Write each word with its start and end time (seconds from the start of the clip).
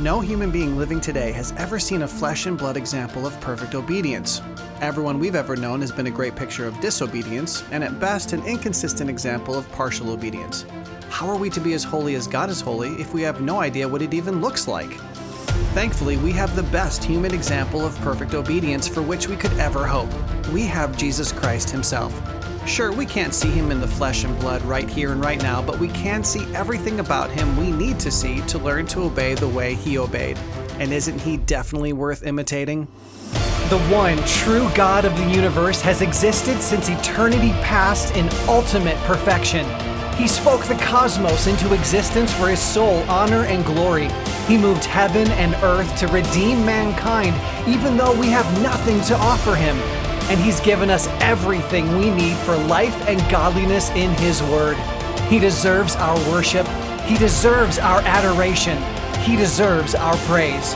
No 0.00 0.18
human 0.18 0.50
being 0.50 0.76
living 0.76 1.00
today 1.00 1.30
has 1.30 1.52
ever 1.52 1.78
seen 1.78 2.02
a 2.02 2.08
flesh 2.08 2.46
and 2.46 2.58
blood 2.58 2.76
example 2.76 3.28
of 3.28 3.40
perfect 3.40 3.76
obedience. 3.76 4.42
Everyone 4.80 5.20
we've 5.20 5.36
ever 5.36 5.54
known 5.54 5.80
has 5.82 5.92
been 5.92 6.08
a 6.08 6.10
great 6.10 6.34
picture 6.34 6.66
of 6.66 6.80
disobedience, 6.80 7.62
and 7.70 7.84
at 7.84 8.00
best, 8.00 8.32
an 8.32 8.44
inconsistent 8.44 9.08
example 9.08 9.56
of 9.56 9.70
partial 9.70 10.10
obedience. 10.10 10.66
How 11.10 11.28
are 11.28 11.36
we 11.36 11.48
to 11.50 11.60
be 11.60 11.74
as 11.74 11.84
holy 11.84 12.16
as 12.16 12.26
God 12.26 12.50
is 12.50 12.60
holy 12.60 13.00
if 13.00 13.14
we 13.14 13.22
have 13.22 13.40
no 13.40 13.60
idea 13.60 13.86
what 13.86 14.02
it 14.02 14.12
even 14.12 14.40
looks 14.40 14.66
like? 14.66 14.90
Thankfully, 15.74 16.16
we 16.16 16.32
have 16.32 16.56
the 16.56 16.64
best 16.64 17.04
human 17.04 17.32
example 17.32 17.86
of 17.86 17.96
perfect 18.00 18.34
obedience 18.34 18.88
for 18.88 19.00
which 19.00 19.28
we 19.28 19.36
could 19.36 19.52
ever 19.58 19.86
hope. 19.86 20.10
We 20.52 20.62
have 20.62 20.96
Jesus 20.96 21.30
Christ 21.30 21.70
Himself. 21.70 22.12
Sure, 22.66 22.90
we 22.90 23.04
can't 23.04 23.34
see 23.34 23.50
him 23.50 23.70
in 23.70 23.80
the 23.80 23.86
flesh 23.86 24.24
and 24.24 24.38
blood 24.40 24.62
right 24.62 24.88
here 24.88 25.12
and 25.12 25.22
right 25.22 25.40
now, 25.42 25.60
but 25.60 25.78
we 25.78 25.88
can 25.88 26.24
see 26.24 26.42
everything 26.54 26.98
about 26.98 27.30
him 27.30 27.56
we 27.58 27.70
need 27.70 28.00
to 28.00 28.10
see 28.10 28.40
to 28.42 28.58
learn 28.58 28.86
to 28.86 29.02
obey 29.02 29.34
the 29.34 29.46
way 29.46 29.74
he 29.74 29.98
obeyed. 29.98 30.38
And 30.78 30.90
isn't 30.90 31.20
he 31.20 31.36
definitely 31.36 31.92
worth 31.92 32.22
imitating? 32.22 32.88
The 33.68 33.78
one 33.90 34.16
true 34.24 34.70
God 34.74 35.04
of 35.04 35.14
the 35.18 35.30
universe 35.30 35.82
has 35.82 36.00
existed 36.00 36.60
since 36.62 36.88
eternity 36.88 37.50
past 37.62 38.16
in 38.16 38.30
ultimate 38.48 38.96
perfection. 39.04 39.66
He 40.14 40.26
spoke 40.26 40.64
the 40.64 40.76
cosmos 40.76 41.46
into 41.46 41.74
existence 41.74 42.32
for 42.32 42.48
his 42.48 42.60
sole 42.60 43.02
honor 43.10 43.44
and 43.44 43.64
glory. 43.64 44.08
He 44.46 44.56
moved 44.56 44.84
heaven 44.84 45.28
and 45.32 45.54
earth 45.62 45.94
to 45.98 46.06
redeem 46.08 46.64
mankind, 46.64 47.36
even 47.68 47.98
though 47.98 48.18
we 48.18 48.28
have 48.28 48.62
nothing 48.62 49.02
to 49.02 49.14
offer 49.16 49.54
him 49.54 49.76
and 50.28 50.40
He's 50.40 50.60
given 50.60 50.90
us 50.90 51.06
everything 51.20 51.96
we 51.98 52.10
need 52.10 52.36
for 52.38 52.56
life 52.56 53.08
and 53.08 53.20
godliness 53.30 53.90
in 53.90 54.10
His 54.14 54.42
Word. 54.44 54.76
He 55.28 55.38
deserves 55.38 55.96
our 55.96 56.16
worship, 56.30 56.66
He 57.02 57.16
deserves 57.18 57.78
our 57.78 58.00
adoration, 58.00 58.82
He 59.20 59.36
deserves 59.36 59.94
our 59.94 60.16
praise. 60.28 60.74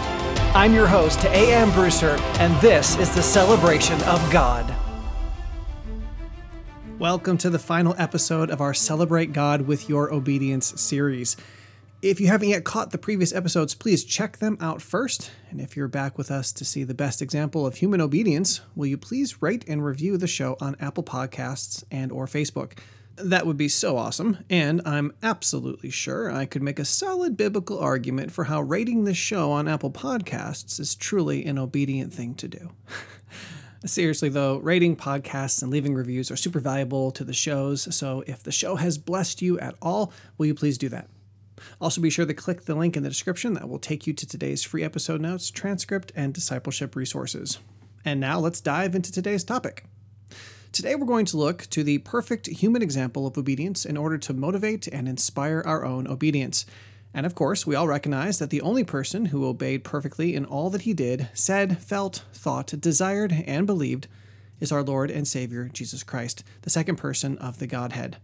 I'm 0.55 0.73
your 0.75 0.87
host, 0.87 1.25
A.M. 1.25 1.71
Brewster, 1.73 2.17
and 2.39 2.55
this 2.61 2.97
is 2.99 3.15
the 3.15 3.23
celebration 3.23 4.03
of 4.03 4.31
God. 4.31 4.75
Welcome 6.99 7.39
to 7.39 7.51
the 7.51 7.59
final 7.59 7.95
episode 7.97 8.51
of 8.51 8.61
our 8.61 8.75
Celebrate 8.75 9.33
God 9.33 9.63
with 9.63 9.89
Your 9.89 10.13
Obedience 10.13 10.81
series. 10.81 11.37
If 12.01 12.21
you 12.21 12.29
haven't 12.29 12.51
yet 12.51 12.63
caught 12.63 12.93
the 12.93 12.99
previous 12.99 13.35
episodes, 13.35 13.75
please 13.75 14.05
check 14.05 14.39
them 14.39 14.57
out 14.61 14.81
first. 14.81 15.33
And 15.51 15.61
if 15.61 15.77
you're 15.77 15.89
back 15.89 16.17
with 16.17 16.31
us 16.31 16.53
to 16.53 16.65
see 16.65 16.85
the 16.85 16.95
best 16.95 17.21
example 17.21 17.67
of 17.67 17.75
human 17.75 18.01
obedience, 18.01 18.61
will 18.77 18.87
you 18.87 18.97
please 18.97 19.43
rate 19.43 19.65
and 19.67 19.85
review 19.85 20.17
the 20.17 20.29
show 20.29 20.57
on 20.61 20.77
Apple 20.79 21.03
Podcasts 21.03 21.83
and 21.91 22.13
or 22.13 22.27
Facebook? 22.27 22.79
That 23.17 23.47
would 23.47 23.57
be 23.57 23.67
so 23.67 23.97
awesome, 23.97 24.39
and 24.49 24.81
I'm 24.87 25.13
absolutely 25.25 25.91
sure 25.91 26.31
I 26.31 26.47
could 26.47 26.63
make 26.63 26.79
a 26.79 26.85
solid 26.85 27.37
biblical 27.37 27.81
argument 27.81 28.31
for 28.31 28.45
how 28.45 28.63
rating 28.63 29.03
this 29.03 29.17
show 29.17 29.51
on 29.51 29.67
Apple 29.67 29.91
Podcasts 29.91 30.79
is 30.79 30.95
truly 30.95 31.45
an 31.47 31.59
obedient 31.59 32.15
thing 32.15 32.37
to 32.37 32.47
do. 32.47 32.71
Seriously, 33.85 34.29
though, 34.29 34.59
rating 34.59 34.95
podcasts 34.95 35.63
and 35.63 35.73
leaving 35.73 35.97
reviews 35.97 36.31
are 36.31 36.37
super 36.37 36.61
valuable 36.61 37.11
to 37.11 37.25
the 37.25 37.33
shows, 37.33 37.93
so 37.93 38.23
if 38.29 38.41
the 38.45 38.53
show 38.53 38.77
has 38.77 38.99
blessed 38.99 39.43
you 39.43 39.59
at 39.59 39.75
all, 39.83 40.13
will 40.37 40.47
you 40.47 40.55
please 40.55 40.79
do 40.79 40.89
that? 40.91 41.09
Also, 41.81 42.01
be 42.01 42.11
sure 42.11 42.27
to 42.27 42.35
click 42.35 42.65
the 42.65 42.75
link 42.75 42.97
in 42.97 43.03
the 43.03 43.09
description 43.09 43.55
that 43.55 43.69
will 43.69 43.79
take 43.79 44.07
you 44.07 44.13
to 44.13 44.27
today's 44.27 44.63
free 44.63 44.85
episode 44.85 45.21
notes, 45.21 45.51
transcript, 45.51 46.13
and 46.15 46.35
discipleship 46.35 46.97
resources. 46.97 47.59
And 48.05 48.21
now 48.21 48.39
let's 48.39 48.61
dive 48.61 48.95
into 48.95 49.13
today's 49.13 49.45
topic. 49.45 49.85
Today, 50.71 50.95
we're 50.95 51.07
going 51.07 51.27
to 51.27 51.37
look 51.37 51.67
to 51.71 51.83
the 51.83 51.99
perfect 51.99 52.47
human 52.47 52.83
example 52.83 53.27
of 53.27 53.39
obedience 53.39 53.85
in 53.87 53.97
order 53.97 54.19
to 54.19 54.35
motivate 54.35 54.87
and 54.87 55.09
inspire 55.09 55.63
our 55.65 55.85
own 55.85 56.07
obedience. 56.07 56.67
And 57.15 57.25
of 57.25 57.35
course, 57.35 57.67
we 57.67 57.75
all 57.75 57.89
recognize 57.89 58.39
that 58.39 58.51
the 58.51 58.61
only 58.61 58.85
person 58.85 59.27
who 59.27 59.47
obeyed 59.47 59.83
perfectly 59.83 60.35
in 60.35 60.45
all 60.45 60.69
that 60.71 60.83
he 60.83 60.93
did, 60.93 61.29
said, 61.33 61.83
felt, 61.83 62.25
thought, 62.33 62.75
desired, 62.81 63.33
and 63.47 63.67
believed 63.67 64.09
is 64.61 64.71
our 64.71 64.83
Lord 64.83 65.11
and 65.11 65.27
Savior, 65.27 65.71
Jesus 65.73 66.03
Christ, 66.03 66.45
the 66.63 66.71
second 66.71 66.97
person 66.97 67.39
of 67.39 67.59
the 67.59 67.67
Godhead. 67.67 68.19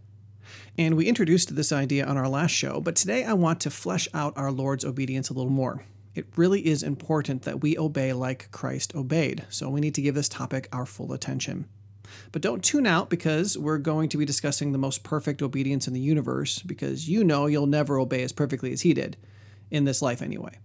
And 0.77 0.95
we 0.95 1.07
introduced 1.07 1.55
this 1.55 1.71
idea 1.71 2.05
on 2.05 2.17
our 2.17 2.27
last 2.27 2.51
show, 2.51 2.81
but 2.81 2.95
today 2.95 3.23
I 3.23 3.33
want 3.33 3.59
to 3.61 3.69
flesh 3.69 4.07
out 4.13 4.37
our 4.37 4.51
Lord's 4.51 4.85
obedience 4.85 5.29
a 5.29 5.33
little 5.33 5.51
more. 5.51 5.83
It 6.13 6.27
really 6.37 6.65
is 6.65 6.81
important 6.81 7.41
that 7.41 7.61
we 7.61 7.77
obey 7.77 8.13
like 8.13 8.49
Christ 8.51 8.95
obeyed, 8.95 9.45
so 9.49 9.69
we 9.69 9.81
need 9.81 9.95
to 9.95 10.01
give 10.01 10.15
this 10.15 10.29
topic 10.29 10.69
our 10.71 10.85
full 10.85 11.11
attention. 11.11 11.67
But 12.31 12.41
don't 12.41 12.63
tune 12.63 12.87
out 12.87 13.09
because 13.09 13.57
we're 13.57 13.79
going 13.79 14.09
to 14.09 14.17
be 14.17 14.25
discussing 14.25 14.71
the 14.71 14.77
most 14.77 15.03
perfect 15.03 15.41
obedience 15.41 15.87
in 15.87 15.93
the 15.93 15.99
universe, 15.99 16.59
because 16.59 17.09
you 17.09 17.23
know 17.23 17.47
you'll 17.47 17.67
never 17.67 17.99
obey 17.99 18.23
as 18.23 18.31
perfectly 18.31 18.71
as 18.71 18.81
he 18.81 18.93
did, 18.93 19.17
in 19.71 19.83
this 19.83 20.01
life 20.01 20.21
anyway. 20.21 20.57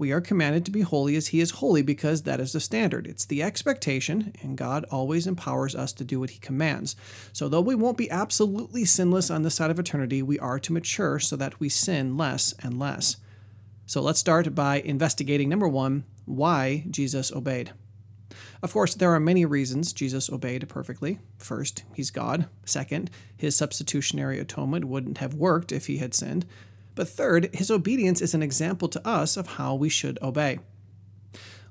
We 0.00 0.12
are 0.12 0.22
commanded 0.22 0.64
to 0.64 0.70
be 0.70 0.80
holy 0.80 1.14
as 1.14 1.26
He 1.26 1.40
is 1.40 1.50
holy 1.50 1.82
because 1.82 2.22
that 2.22 2.40
is 2.40 2.54
the 2.54 2.60
standard. 2.60 3.06
It's 3.06 3.26
the 3.26 3.42
expectation, 3.42 4.32
and 4.40 4.56
God 4.56 4.86
always 4.90 5.26
empowers 5.26 5.74
us 5.74 5.92
to 5.92 6.04
do 6.04 6.18
what 6.18 6.30
He 6.30 6.38
commands. 6.38 6.96
So, 7.34 7.50
though 7.50 7.60
we 7.60 7.74
won't 7.74 7.98
be 7.98 8.10
absolutely 8.10 8.86
sinless 8.86 9.30
on 9.30 9.42
this 9.42 9.56
side 9.56 9.70
of 9.70 9.78
eternity, 9.78 10.22
we 10.22 10.38
are 10.38 10.58
to 10.58 10.72
mature 10.72 11.18
so 11.18 11.36
that 11.36 11.60
we 11.60 11.68
sin 11.68 12.16
less 12.16 12.54
and 12.62 12.78
less. 12.78 13.18
So, 13.84 14.00
let's 14.00 14.18
start 14.18 14.54
by 14.54 14.80
investigating 14.80 15.50
number 15.50 15.68
one 15.68 16.04
why 16.24 16.86
Jesus 16.88 17.30
obeyed. 17.30 17.72
Of 18.62 18.72
course, 18.72 18.94
there 18.94 19.12
are 19.12 19.20
many 19.20 19.44
reasons 19.44 19.92
Jesus 19.92 20.30
obeyed 20.30 20.66
perfectly. 20.66 21.18
First, 21.36 21.84
he's 21.92 22.10
God. 22.10 22.48
Second, 22.64 23.10
his 23.36 23.54
substitutionary 23.54 24.38
atonement 24.38 24.86
wouldn't 24.86 25.18
have 25.18 25.34
worked 25.34 25.72
if 25.72 25.88
he 25.88 25.98
had 25.98 26.14
sinned. 26.14 26.46
But 26.94 27.08
third, 27.08 27.54
his 27.54 27.70
obedience 27.70 28.20
is 28.20 28.34
an 28.34 28.42
example 28.42 28.88
to 28.88 29.06
us 29.06 29.36
of 29.36 29.46
how 29.46 29.74
we 29.74 29.88
should 29.88 30.18
obey. 30.22 30.58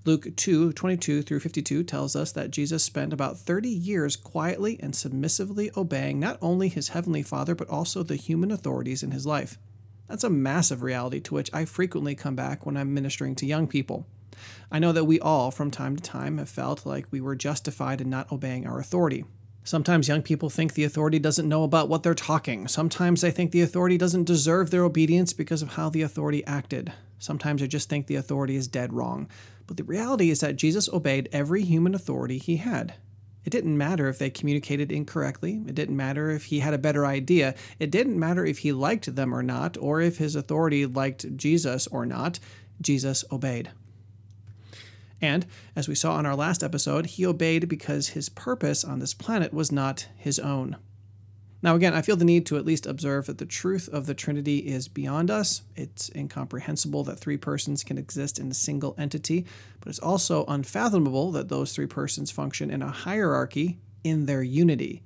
Luke 0.06 0.35
2 0.38 0.72
22 0.74 1.22
through 1.22 1.41
52 1.41 1.84
tells 1.84 2.16
us 2.16 2.31
that 2.31 2.52
Jesus 2.52 2.84
spent 2.84 3.12
about 3.12 3.38
30 3.38 3.69
years 3.69 4.16
quietly 4.16 4.80
and 4.81 4.96
submissively 4.96 5.69
obeying 5.75 6.19
not 6.19 6.38
only 6.41 6.69
his 6.69 6.90
heavenly 6.90 7.22
Father, 7.22 7.53
but 7.53 7.69
also 7.69 8.02
the 8.02 8.16
human 8.16 8.50
authorities 8.50 9.03
in 9.03 9.12
his 9.12 9.25
life. 9.25 9.59
That's 10.07 10.24
a 10.24 10.30
massive 10.30 10.81
reality 10.81 11.19
to 11.19 11.36
which 11.36 11.53
I 11.53 11.66
frequently 11.66 12.16
come 12.16 12.36
back 12.36 12.66
when 12.66 12.78
I'm 12.78 12.94
ministering 12.94 13.36
to 13.36 13.46
young 13.46 13.68
people. 13.68 14.07
I 14.72 14.80
know 14.80 14.91
that 14.94 15.06
we 15.06 15.19
all, 15.19 15.51
from 15.51 15.69
time 15.69 15.96
to 15.96 16.01
time, 16.01 16.38
have 16.38 16.50
felt 16.50 16.86
like 16.86 17.12
we 17.12 17.22
were 17.22 17.36
justified 17.36 18.01
in 18.01 18.09
not 18.09 18.31
obeying 18.31 18.66
our 18.66 18.80
authority. 18.80 19.25
Sometimes 19.69 20.07
young 20.07 20.24
people 20.24 20.50
think 20.50 20.74
the 20.74 20.84
authority 20.84 21.19
doesn't 21.19 21.47
know 21.47 21.63
about 21.63 21.90
what 21.90 22.02
they're 22.02 22.16
talking. 22.16 22.68
Sometimes 22.68 23.22
they 23.22 23.30
think 23.30 23.52
the 23.52 23.62
authority 23.62 24.00
doesn't 24.00 24.24
deserve 24.24 24.72
their 24.72 24.84
obedience 24.84 25.31
because 25.31 25.62
of 25.62 25.74
how 25.74 25.91
the 25.91 26.02
authority 26.02 26.44
acted. 26.47 26.91
Sometimes 27.19 27.62
they 27.62 27.68
just 27.68 27.88
think 27.88 28.07
the 28.07 28.16
authority 28.16 28.56
is 28.56 28.68
dead 28.68 28.94
wrong. 28.94 29.30
But 29.68 29.78
the 29.78 29.84
reality 29.84 30.31
is 30.31 30.40
that 30.40 30.56
Jesus 30.56 30.90
obeyed 30.90 31.30
every 31.31 31.62
human 31.62 31.94
authority 31.94 32.40
he 32.40 32.57
had. 32.57 32.96
It 33.46 33.52
didn't 33.52 33.78
matter 33.78 34.09
if 34.09 34.18
they 34.18 34.31
communicated 34.31 34.91
incorrectly. 34.91 35.62
It 35.68 35.75
didn't 35.75 35.96
matter 35.96 36.31
if 36.31 36.46
he 36.46 36.62
had 36.62 36.74
a 36.74 36.80
better 36.80 37.06
idea. 37.06 37.53
It 37.78 37.91
didn't 37.91 38.18
matter 38.18 38.44
if 38.44 38.57
he 38.57 38.72
liked 38.72 39.16
them 39.16 39.36
or 39.36 39.44
not, 39.44 39.78
or 39.80 40.01
if 40.01 40.18
his 40.18 40.36
authority 40.36 40.88
liked 40.88 41.38
Jesus 41.38 41.86
or 41.86 42.07
not. 42.07 42.40
Jesus 42.81 43.24
obeyed. 43.31 43.69
And, 45.22 45.46
as 45.75 45.88
we 45.88 45.96
saw 45.96 46.19
in 46.19 46.25
our 46.25 46.35
last 46.35 46.63
episode, 46.63 47.07
he 47.07 47.25
obeyed 47.25 47.68
because 47.68 48.09
his 48.09 48.30
purpose 48.30 48.84
on 48.84 49.00
this 49.00 49.13
planet 49.13 49.53
was 49.53 49.72
not 49.72 50.07
his 50.16 50.40
own. 50.40 50.78
Now, 51.62 51.75
again, 51.75 51.94
I 51.94 52.02
feel 52.02 52.16
the 52.16 52.24
need 52.24 52.46
to 52.46 52.57
at 52.57 52.66
least 52.66 52.85
observe 52.85 53.25
that 53.25 53.38
the 53.38 53.46
truth 53.46 53.90
of 53.90 54.06
the 54.06 54.13
Trinity 54.13 54.59
is 54.59 54.88
beyond 54.88 55.30
us. 55.30 55.63
It's 55.75 56.09
incomprehensible 56.16 57.03
that 57.03 57.19
three 57.19 57.35
persons 57.35 57.84
can 57.84 57.97
exist 57.97 58.40
in 58.40 58.50
a 58.50 58.53
single 58.53 58.96
entity, 58.97 59.46
but 59.81 59.90
it's 59.90 60.00
also 60.00 60.46
unfathomable 60.46 61.31
that 61.34 61.50
those 61.50 61.74
three 61.74 61.86
persons 61.86 62.31
function 62.31 62.72
in 62.72 62.81
a 62.81 62.91
hierarchy 62.91 63.78
in 64.06 64.25
their 64.25 64.41
unity. 64.41 65.03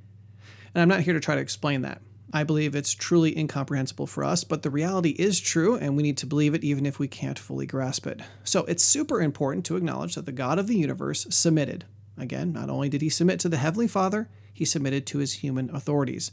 And 0.75 0.81
I'm 0.83 0.89
not 0.89 1.01
here 1.01 1.15
to 1.15 1.19
try 1.19 1.33
to 1.33 1.41
explain 1.41 1.81
that. 1.81 2.01
I 2.35 2.43
believe 2.43 2.73
it's 2.73 2.95
truly 2.95 3.37
incomprehensible 3.37 4.07
for 4.07 4.23
us, 4.23 4.43
but 4.43 4.63
the 4.63 4.71
reality 4.71 5.11
is 5.11 5.39
true, 5.39 5.75
and 5.75 5.95
we 5.95 6.01
need 6.01 6.17
to 6.17 6.25
believe 6.25 6.55
it 6.55 6.63
even 6.63 6.83
if 6.83 6.97
we 6.97 7.07
can't 7.07 7.37
fully 7.37 7.67
grasp 7.67 8.07
it. 8.07 8.21
So 8.43 8.65
it's 8.65 8.83
super 8.83 9.21
important 9.21 9.65
to 9.67 9.75
acknowledge 9.75 10.15
that 10.15 10.25
the 10.25 10.31
God 10.31 10.57
of 10.57 10.65
the 10.65 10.75
universe 10.75 11.27
submitted. 11.29 11.85
Again, 12.17 12.51
not 12.51 12.71
only 12.71 12.89
did 12.89 13.03
he 13.03 13.09
submit 13.09 13.39
to 13.41 13.49
the 13.49 13.57
Heavenly 13.57 13.87
Father, 13.87 14.29
he 14.51 14.65
submitted 14.65 15.05
to 15.07 15.19
his 15.19 15.33
human 15.33 15.73
authorities. 15.75 16.31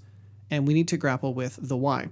And 0.50 0.66
we 0.66 0.72
need 0.72 0.88
to 0.88 0.96
grapple 0.96 1.34
with 1.34 1.58
the 1.60 1.76
why. 1.76 2.08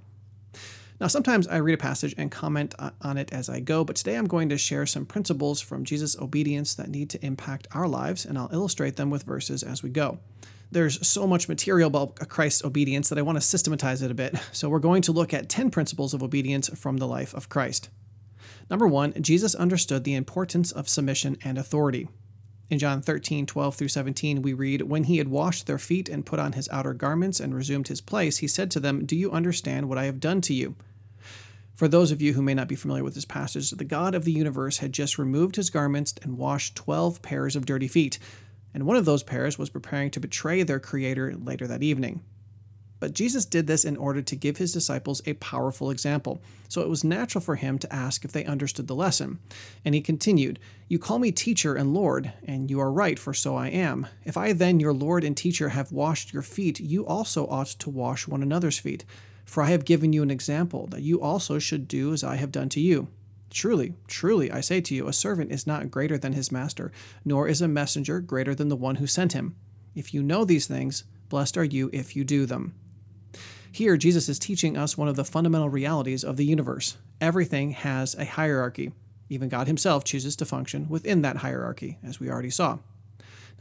Now, 1.00 1.06
sometimes 1.06 1.48
I 1.48 1.56
read 1.56 1.74
a 1.74 1.78
passage 1.78 2.14
and 2.18 2.30
comment 2.30 2.74
on 3.00 3.16
it 3.16 3.32
as 3.32 3.48
I 3.48 3.60
go, 3.60 3.84
but 3.84 3.96
today 3.96 4.16
I'm 4.16 4.26
going 4.26 4.50
to 4.50 4.58
share 4.58 4.84
some 4.84 5.06
principles 5.06 5.62
from 5.62 5.84
Jesus' 5.84 6.18
obedience 6.18 6.74
that 6.74 6.90
need 6.90 7.08
to 7.10 7.24
impact 7.24 7.68
our 7.72 7.88
lives, 7.88 8.26
and 8.26 8.36
I'll 8.36 8.50
illustrate 8.52 8.96
them 8.96 9.08
with 9.08 9.22
verses 9.22 9.62
as 9.62 9.82
we 9.82 9.88
go 9.88 10.18
there's 10.70 11.06
so 11.06 11.26
much 11.26 11.48
material 11.48 11.88
about 11.88 12.28
Christ's 12.28 12.64
obedience 12.64 13.08
that 13.08 13.18
I 13.18 13.22
want 13.22 13.36
to 13.36 13.42
systematize 13.42 14.02
it 14.02 14.10
a 14.10 14.14
bit. 14.14 14.36
So 14.52 14.68
we're 14.68 14.78
going 14.78 15.02
to 15.02 15.12
look 15.12 15.32
at 15.32 15.48
10 15.48 15.70
principles 15.70 16.14
of 16.14 16.22
obedience 16.22 16.68
from 16.78 16.96
the 16.96 17.06
life 17.06 17.34
of 17.34 17.48
Christ. 17.48 17.88
Number 18.70 18.86
one, 18.86 19.14
Jesus 19.22 19.54
understood 19.54 20.04
the 20.04 20.14
importance 20.14 20.72
of 20.72 20.88
submission 20.88 21.38
and 21.42 21.56
authority. 21.56 22.08
In 22.70 22.78
John 22.78 23.00
13, 23.00 23.46
12 23.46 23.76
through 23.76 23.88
17, 23.88 24.42
we 24.42 24.52
read, 24.52 24.82
When 24.82 25.04
he 25.04 25.16
had 25.18 25.28
washed 25.28 25.66
their 25.66 25.78
feet 25.78 26.08
and 26.08 26.26
put 26.26 26.38
on 26.38 26.52
his 26.52 26.68
outer 26.70 26.92
garments 26.92 27.40
and 27.40 27.54
resumed 27.54 27.88
his 27.88 28.02
place, 28.02 28.38
he 28.38 28.46
said 28.46 28.70
to 28.72 28.80
them, 28.80 29.06
Do 29.06 29.16
you 29.16 29.30
understand 29.30 29.88
what 29.88 29.96
I 29.96 30.04
have 30.04 30.20
done 30.20 30.42
to 30.42 30.54
you? 30.54 30.76
For 31.74 31.88
those 31.88 32.10
of 32.10 32.20
you 32.20 32.34
who 32.34 32.42
may 32.42 32.54
not 32.54 32.68
be 32.68 32.74
familiar 32.74 33.04
with 33.04 33.14
this 33.14 33.24
passage, 33.24 33.70
the 33.70 33.84
God 33.84 34.14
of 34.14 34.24
the 34.24 34.32
universe 34.32 34.78
had 34.78 34.92
just 34.92 35.16
removed 35.16 35.56
his 35.56 35.70
garments 35.70 36.12
and 36.22 36.36
washed 36.36 36.76
12 36.76 37.22
pairs 37.22 37.56
of 37.56 37.64
dirty 37.64 37.88
feet, 37.88 38.18
and 38.74 38.84
one 38.84 38.96
of 38.96 39.04
those 39.04 39.22
pairs 39.22 39.58
was 39.58 39.70
preparing 39.70 40.10
to 40.10 40.20
betray 40.20 40.62
their 40.62 40.80
Creator 40.80 41.36
later 41.36 41.66
that 41.66 41.82
evening. 41.82 42.22
But 43.00 43.14
Jesus 43.14 43.44
did 43.44 43.66
this 43.66 43.84
in 43.84 43.96
order 43.96 44.22
to 44.22 44.36
give 44.36 44.56
his 44.56 44.72
disciples 44.72 45.22
a 45.24 45.34
powerful 45.34 45.90
example, 45.90 46.42
so 46.68 46.82
it 46.82 46.88
was 46.88 47.04
natural 47.04 47.40
for 47.40 47.54
him 47.54 47.78
to 47.78 47.92
ask 47.92 48.24
if 48.24 48.32
they 48.32 48.44
understood 48.44 48.88
the 48.88 48.94
lesson. 48.94 49.38
And 49.84 49.94
he 49.94 50.00
continued, 50.00 50.58
You 50.88 50.98
call 50.98 51.20
me 51.20 51.30
teacher 51.30 51.76
and 51.76 51.94
Lord, 51.94 52.32
and 52.44 52.68
you 52.70 52.80
are 52.80 52.90
right, 52.90 53.18
for 53.18 53.32
so 53.32 53.54
I 53.54 53.68
am. 53.68 54.08
If 54.24 54.36
I 54.36 54.52
then, 54.52 54.80
your 54.80 54.92
Lord 54.92 55.22
and 55.22 55.36
teacher, 55.36 55.68
have 55.68 55.92
washed 55.92 56.32
your 56.32 56.42
feet, 56.42 56.80
you 56.80 57.06
also 57.06 57.46
ought 57.46 57.68
to 57.68 57.90
wash 57.90 58.26
one 58.26 58.42
another's 58.42 58.78
feet. 58.78 59.04
For 59.44 59.62
I 59.62 59.70
have 59.70 59.84
given 59.84 60.12
you 60.12 60.22
an 60.22 60.30
example, 60.30 60.88
that 60.88 61.02
you 61.02 61.20
also 61.20 61.58
should 61.58 61.86
do 61.86 62.12
as 62.12 62.24
I 62.24 62.36
have 62.36 62.52
done 62.52 62.68
to 62.70 62.80
you. 62.80 63.08
Truly, 63.50 63.94
truly, 64.06 64.52
I 64.52 64.60
say 64.60 64.80
to 64.82 64.94
you, 64.94 65.08
a 65.08 65.12
servant 65.12 65.52
is 65.52 65.66
not 65.66 65.90
greater 65.90 66.18
than 66.18 66.34
his 66.34 66.52
master, 66.52 66.92
nor 67.24 67.48
is 67.48 67.62
a 67.62 67.68
messenger 67.68 68.20
greater 68.20 68.54
than 68.54 68.68
the 68.68 68.76
one 68.76 68.96
who 68.96 69.06
sent 69.06 69.32
him. 69.32 69.56
If 69.94 70.12
you 70.12 70.22
know 70.22 70.44
these 70.44 70.66
things, 70.66 71.04
blessed 71.28 71.56
are 71.56 71.64
you 71.64 71.90
if 71.92 72.14
you 72.14 72.24
do 72.24 72.46
them. 72.46 72.74
Here, 73.72 73.96
Jesus 73.96 74.28
is 74.28 74.38
teaching 74.38 74.76
us 74.76 74.96
one 74.96 75.08
of 75.08 75.16
the 75.16 75.24
fundamental 75.24 75.68
realities 75.68 76.24
of 76.24 76.36
the 76.36 76.44
universe. 76.44 76.96
Everything 77.20 77.72
has 77.72 78.14
a 78.14 78.24
hierarchy. 78.24 78.92
Even 79.28 79.48
God 79.48 79.66
himself 79.66 80.04
chooses 80.04 80.36
to 80.36 80.44
function 80.44 80.88
within 80.88 81.22
that 81.22 81.38
hierarchy, 81.38 81.98
as 82.02 82.18
we 82.18 82.30
already 82.30 82.50
saw. 82.50 82.78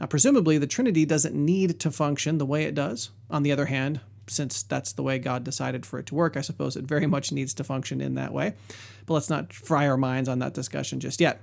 Now, 0.00 0.06
presumably, 0.06 0.58
the 0.58 0.66
Trinity 0.66 1.04
doesn't 1.04 1.34
need 1.34 1.80
to 1.80 1.90
function 1.90 2.38
the 2.38 2.46
way 2.46 2.64
it 2.64 2.74
does. 2.74 3.10
On 3.30 3.42
the 3.42 3.52
other 3.52 3.66
hand, 3.66 4.00
since 4.30 4.62
that's 4.62 4.92
the 4.92 5.02
way 5.02 5.18
God 5.18 5.44
decided 5.44 5.84
for 5.84 5.98
it 5.98 6.06
to 6.06 6.14
work, 6.14 6.36
I 6.36 6.40
suppose 6.40 6.76
it 6.76 6.84
very 6.84 7.06
much 7.06 7.32
needs 7.32 7.54
to 7.54 7.64
function 7.64 8.00
in 8.00 8.14
that 8.14 8.32
way. 8.32 8.54
But 9.06 9.14
let's 9.14 9.30
not 9.30 9.52
fry 9.52 9.88
our 9.88 9.96
minds 9.96 10.28
on 10.28 10.38
that 10.40 10.54
discussion 10.54 11.00
just 11.00 11.20
yet. 11.20 11.40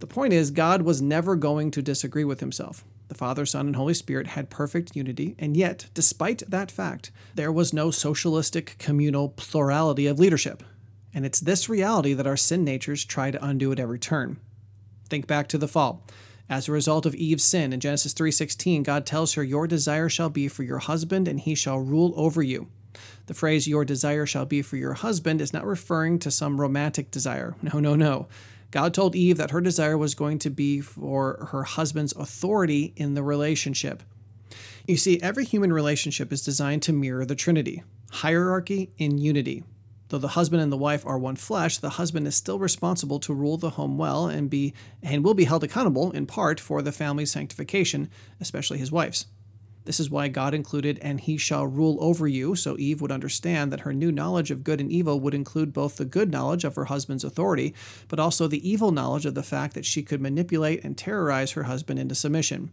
The 0.00 0.06
point 0.06 0.32
is, 0.32 0.50
God 0.50 0.82
was 0.82 1.02
never 1.02 1.36
going 1.36 1.70
to 1.72 1.82
disagree 1.82 2.24
with 2.24 2.40
himself. 2.40 2.84
The 3.08 3.14
Father, 3.14 3.44
Son, 3.44 3.66
and 3.66 3.76
Holy 3.76 3.92
Spirit 3.92 4.28
had 4.28 4.50
perfect 4.50 4.94
unity, 4.94 5.34
and 5.38 5.56
yet, 5.56 5.86
despite 5.94 6.42
that 6.48 6.70
fact, 6.70 7.10
there 7.34 7.52
was 7.52 7.72
no 7.72 7.90
socialistic 7.90 8.76
communal 8.78 9.30
plurality 9.30 10.06
of 10.06 10.18
leadership. 10.18 10.62
And 11.12 11.26
it's 11.26 11.40
this 11.40 11.68
reality 11.68 12.14
that 12.14 12.26
our 12.26 12.36
sin 12.36 12.64
natures 12.64 13.04
try 13.04 13.30
to 13.30 13.44
undo 13.44 13.72
at 13.72 13.80
every 13.80 13.98
turn. 13.98 14.38
Think 15.08 15.26
back 15.26 15.48
to 15.48 15.58
the 15.58 15.68
fall. 15.68 16.06
As 16.50 16.66
a 16.66 16.72
result 16.72 17.06
of 17.06 17.14
Eve's 17.14 17.44
sin 17.44 17.72
in 17.72 17.78
Genesis 17.78 18.12
3:16, 18.12 18.82
God 18.82 19.06
tells 19.06 19.34
her, 19.34 19.44
"Your 19.44 19.68
desire 19.68 20.08
shall 20.08 20.28
be 20.28 20.48
for 20.48 20.64
your 20.64 20.80
husband 20.80 21.28
and 21.28 21.38
he 21.38 21.54
shall 21.54 21.78
rule 21.78 22.12
over 22.16 22.42
you." 22.42 22.66
The 23.26 23.34
phrase 23.34 23.68
your 23.68 23.84
desire 23.84 24.26
shall 24.26 24.46
be 24.46 24.60
for 24.60 24.76
your 24.76 24.94
husband 24.94 25.40
is 25.40 25.52
not 25.52 25.64
referring 25.64 26.18
to 26.18 26.30
some 26.32 26.60
romantic 26.60 27.12
desire. 27.12 27.54
No, 27.62 27.78
no, 27.78 27.94
no. 27.94 28.26
God 28.72 28.92
told 28.92 29.14
Eve 29.14 29.36
that 29.36 29.52
her 29.52 29.60
desire 29.60 29.96
was 29.96 30.16
going 30.16 30.40
to 30.40 30.50
be 30.50 30.80
for 30.80 31.48
her 31.52 31.62
husband's 31.62 32.12
authority 32.16 32.92
in 32.96 33.14
the 33.14 33.22
relationship. 33.22 34.02
You 34.88 34.96
see, 34.96 35.20
every 35.20 35.44
human 35.44 35.72
relationship 35.72 36.32
is 36.32 36.42
designed 36.42 36.82
to 36.82 36.92
mirror 36.92 37.24
the 37.24 37.36
Trinity 37.36 37.84
hierarchy 38.10 38.90
in 38.98 39.18
unity. 39.18 39.62
Though 40.10 40.18
the 40.18 40.28
husband 40.28 40.60
and 40.60 40.72
the 40.72 40.76
wife 40.76 41.06
are 41.06 41.18
one 41.18 41.36
flesh, 41.36 41.78
the 41.78 41.90
husband 41.90 42.26
is 42.26 42.34
still 42.34 42.58
responsible 42.58 43.20
to 43.20 43.32
rule 43.32 43.56
the 43.56 43.70
home 43.70 43.96
well 43.96 44.26
and 44.26 44.50
be 44.50 44.74
and 45.04 45.24
will 45.24 45.34
be 45.34 45.44
held 45.44 45.62
accountable 45.62 46.10
in 46.10 46.26
part 46.26 46.58
for 46.58 46.82
the 46.82 46.90
family's 46.90 47.30
sanctification, 47.30 48.10
especially 48.40 48.78
his 48.78 48.90
wife's. 48.90 49.26
This 49.84 50.00
is 50.00 50.10
why 50.10 50.26
God 50.26 50.52
included, 50.52 50.98
and 51.00 51.20
he 51.20 51.36
shall 51.36 51.64
rule 51.64 51.96
over 52.00 52.26
you, 52.26 52.56
so 52.56 52.76
Eve 52.76 53.00
would 53.00 53.12
understand 53.12 53.72
that 53.72 53.80
her 53.80 53.94
new 53.94 54.10
knowledge 54.10 54.50
of 54.50 54.64
good 54.64 54.80
and 54.80 54.90
evil 54.90 55.20
would 55.20 55.32
include 55.32 55.72
both 55.72 55.96
the 55.96 56.04
good 56.04 56.30
knowledge 56.30 56.64
of 56.64 56.74
her 56.74 56.86
husband's 56.86 57.24
authority, 57.24 57.72
but 58.08 58.20
also 58.20 58.46
the 58.46 58.68
evil 58.68 58.90
knowledge 58.90 59.26
of 59.26 59.34
the 59.34 59.42
fact 59.44 59.74
that 59.74 59.86
she 59.86 60.02
could 60.02 60.20
manipulate 60.20 60.84
and 60.84 60.98
terrorize 60.98 61.52
her 61.52 61.62
husband 61.62 62.00
into 62.00 62.16
submission. 62.16 62.72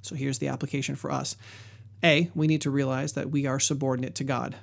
So 0.00 0.14
here's 0.14 0.38
the 0.38 0.48
application 0.48 0.94
for 0.94 1.10
us 1.10 1.36
A, 2.04 2.30
we 2.36 2.46
need 2.46 2.62
to 2.62 2.70
realize 2.70 3.14
that 3.14 3.30
we 3.30 3.46
are 3.46 3.60
subordinate 3.60 4.14
to 4.14 4.24
God. 4.24 4.54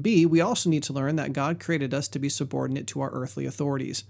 B, 0.00 0.24
we 0.24 0.40
also 0.40 0.70
need 0.70 0.82
to 0.84 0.92
learn 0.92 1.16
that 1.16 1.32
God 1.32 1.60
created 1.60 1.92
us 1.92 2.08
to 2.08 2.18
be 2.18 2.28
subordinate 2.28 2.86
to 2.88 3.00
our 3.00 3.10
earthly 3.10 3.46
authorities. 3.46 4.04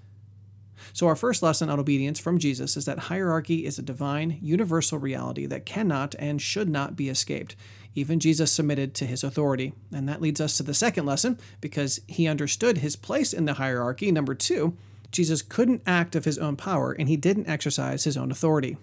So, 0.93 1.06
our 1.06 1.17
first 1.17 1.43
lesson 1.43 1.70
on 1.70 1.79
obedience 1.79 2.19
from 2.19 2.38
Jesus 2.38 2.76
is 2.76 2.84
that 2.87 2.99
hierarchy 2.99 3.64
is 3.64 3.79
a 3.79 3.82
divine, 3.82 4.38
universal 4.40 4.99
reality 4.99 5.46
that 5.46 5.67
cannot 5.67 6.14
and 6.19 6.43
should 6.43 6.69
not 6.69 6.96
be 6.96 7.08
escaped. 7.08 7.56
Even 7.94 8.20
Jesus 8.20 8.50
submitted 8.50 8.94
to 8.94 9.06
his 9.06 9.23
authority. 9.23 9.75
And 9.93 10.08
that 10.08 10.20
leads 10.20 10.40
us 10.40 10.56
to 10.56 10.62
the 10.62 10.75
second 10.75 11.06
lesson 11.06 11.38
because 11.61 12.00
he 12.08 12.26
understood 12.26 12.79
his 12.79 12.96
place 12.96 13.32
in 13.32 13.44
the 13.44 13.55
hierarchy. 13.55 14.11
Number 14.11 14.34
two, 14.34 14.76
Jesus 15.11 15.43
couldn't 15.43 15.82
act 15.87 16.17
of 16.17 16.25
his 16.25 16.38
own 16.38 16.56
power 16.56 16.93
and 16.93 17.08
he 17.08 17.17
didn't 17.17 17.49
exercise 17.49 18.05
his 18.05 18.17
own 18.17 18.31
authority. 18.31 18.76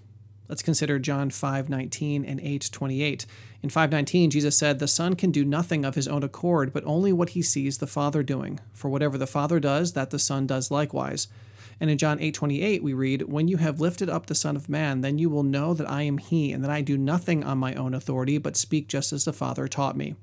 Let's 0.50 0.64
consider 0.64 0.98
John 0.98 1.30
5:19 1.30 2.26
and 2.26 2.40
8:28. 2.42 3.28
In 3.62 3.70
5:19, 3.70 4.32
Jesus 4.32 4.58
said, 4.58 4.80
"The 4.80 4.88
Son 4.88 5.16
can 5.16 5.30
do 5.30 5.46
nothing 5.46 5.86
of 5.86 5.94
his 5.94 6.08
own 6.08 6.24
accord, 6.24 6.74
but 6.74 6.84
only 6.86 7.14
what 7.14 7.30
he 7.30 7.44
sees 7.44 7.78
the 7.78 7.86
Father 7.88 8.24
doing. 8.24 8.60
For 8.74 8.90
whatever 8.90 9.18
the 9.18 9.28
Father 9.28 9.60
does, 9.60 9.94
that 9.94 10.10
the 10.10 10.18
Son 10.18 10.48
does 10.48 10.72
likewise." 10.72 11.28
And 11.80 11.90
in 11.90 12.00
John 12.00 12.20
8:28 12.20 12.82
we 12.82 12.94
read, 12.94 13.32
"When 13.32 13.48
you 13.48 13.58
have 13.58 13.80
lifted 13.80 14.10
up 14.10 14.26
the 14.26 14.36
Son 14.36 14.56
of 14.56 14.68
man, 14.68 15.02
then 15.02 15.20
you 15.20 15.30
will 15.30 15.44
know 15.44 15.76
that 15.76 15.90
I 15.90 16.02
am 16.02 16.18
he, 16.18 16.52
and 16.52 16.64
that 16.64 16.72
I 16.72 16.82
do 16.82 16.98
nothing 16.98 17.44
on 17.44 17.60
my 17.60 17.76
own 17.76 17.94
authority, 17.94 18.40
but 18.40 18.58
speak 18.58 18.88
just 18.88 19.14
as 19.14 19.26
the 19.26 19.32
Father 19.32 19.68
taught 19.68 19.96
me." 19.96 20.16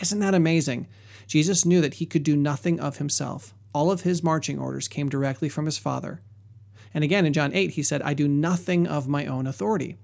Isn't 0.00 0.18
that 0.18 0.34
amazing? 0.34 0.88
Jesus 1.28 1.64
knew 1.64 1.80
that 1.80 1.94
he 1.94 2.06
could 2.06 2.24
do 2.24 2.36
nothing 2.36 2.80
of 2.80 2.98
himself. 2.98 3.54
All 3.72 3.92
of 3.92 4.00
his 4.00 4.22
marching 4.22 4.58
orders 4.58 4.88
came 4.88 5.08
directly 5.08 5.48
from 5.48 5.66
his 5.66 5.78
Father. 5.78 6.20
And 6.94 7.04
again 7.04 7.26
in 7.26 7.32
John 7.32 7.52
8, 7.52 7.72
he 7.72 7.82
said, 7.82 8.00
I 8.02 8.14
do 8.14 8.28
nothing 8.28 8.86
of 8.86 9.08
my 9.08 9.26
own 9.26 9.46
authority. 9.46 9.98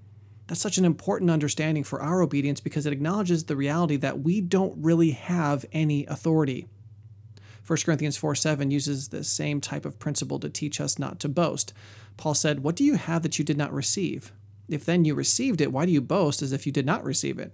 That's 0.47 0.61
such 0.61 0.77
an 0.77 0.83
important 0.83 1.31
understanding 1.31 1.85
for 1.85 2.01
our 2.01 2.21
obedience 2.21 2.59
because 2.59 2.85
it 2.85 2.91
acknowledges 2.91 3.45
the 3.45 3.55
reality 3.55 3.95
that 3.97 4.19
we 4.19 4.41
don't 4.41 4.83
really 4.83 5.11
have 5.11 5.65
any 5.71 6.05
authority. 6.07 6.67
1 7.65 7.79
Corinthians 7.85 8.17
4 8.17 8.35
7 8.35 8.69
uses 8.69 9.07
the 9.07 9.23
same 9.23 9.61
type 9.61 9.85
of 9.85 9.97
principle 9.97 10.39
to 10.39 10.49
teach 10.49 10.81
us 10.81 10.99
not 10.99 11.21
to 11.21 11.29
boast. 11.29 11.73
Paul 12.17 12.33
said, 12.33 12.63
What 12.63 12.75
do 12.75 12.83
you 12.83 12.95
have 12.95 13.23
that 13.23 13.39
you 13.39 13.45
did 13.45 13.57
not 13.57 13.71
receive? 13.71 14.33
If 14.67 14.83
then 14.83 15.05
you 15.05 15.15
received 15.15 15.61
it, 15.61 15.71
why 15.71 15.85
do 15.85 15.91
you 15.93 16.01
boast 16.01 16.41
as 16.41 16.51
if 16.51 16.65
you 16.65 16.73
did 16.73 16.85
not 16.85 17.05
receive 17.05 17.39
it? 17.39 17.53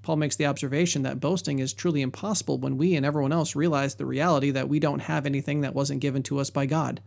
Paul 0.00 0.16
makes 0.16 0.36
the 0.36 0.46
observation 0.46 1.02
that 1.02 1.20
boasting 1.20 1.58
is 1.58 1.72
truly 1.72 2.00
impossible 2.02 2.58
when 2.58 2.76
we 2.76 2.94
and 2.94 3.04
everyone 3.04 3.32
else 3.32 3.56
realize 3.56 3.94
the 3.96 4.06
reality 4.06 4.50
that 4.50 4.68
we 4.68 4.78
don't 4.78 5.00
have 5.00 5.26
anything 5.26 5.62
that 5.62 5.74
wasn't 5.74 6.00
given 6.00 6.22
to 6.24 6.38
us 6.38 6.50
by 6.50 6.66
God. 6.66 7.00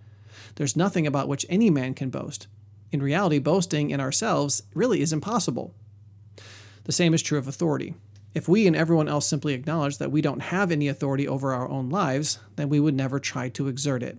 There's 0.56 0.76
nothing 0.76 1.08
about 1.08 1.28
which 1.28 1.46
any 1.50 1.70
man 1.70 1.94
can 1.94 2.10
boast. 2.10 2.48
In 2.92 3.02
reality, 3.02 3.40
boasting 3.40 3.90
in 3.90 4.00
ourselves 4.00 4.64
really 4.74 5.02
is 5.02 5.14
impossible. 5.14 5.74
The 6.86 6.92
same 6.92 7.14
is 7.14 7.22
true 7.22 7.38
of 7.38 7.48
authority. 7.48 7.96
If 8.34 8.48
we 8.48 8.68
and 8.68 8.76
everyone 8.76 9.08
else 9.08 9.26
simply 9.26 9.54
acknowledge 9.54 9.98
that 9.98 10.12
we 10.12 10.22
don't 10.22 10.42
have 10.42 10.72
any 10.72 10.88
authority 10.88 11.28
over 11.28 11.54
our 11.54 11.68
own 11.68 11.90
lives, 11.90 12.40
then 12.56 12.70
we 12.70 12.80
would 12.80 12.96
never 12.96 13.20
try 13.20 13.50
to 13.50 13.68
exert 13.68 14.04
it. 14.04 14.18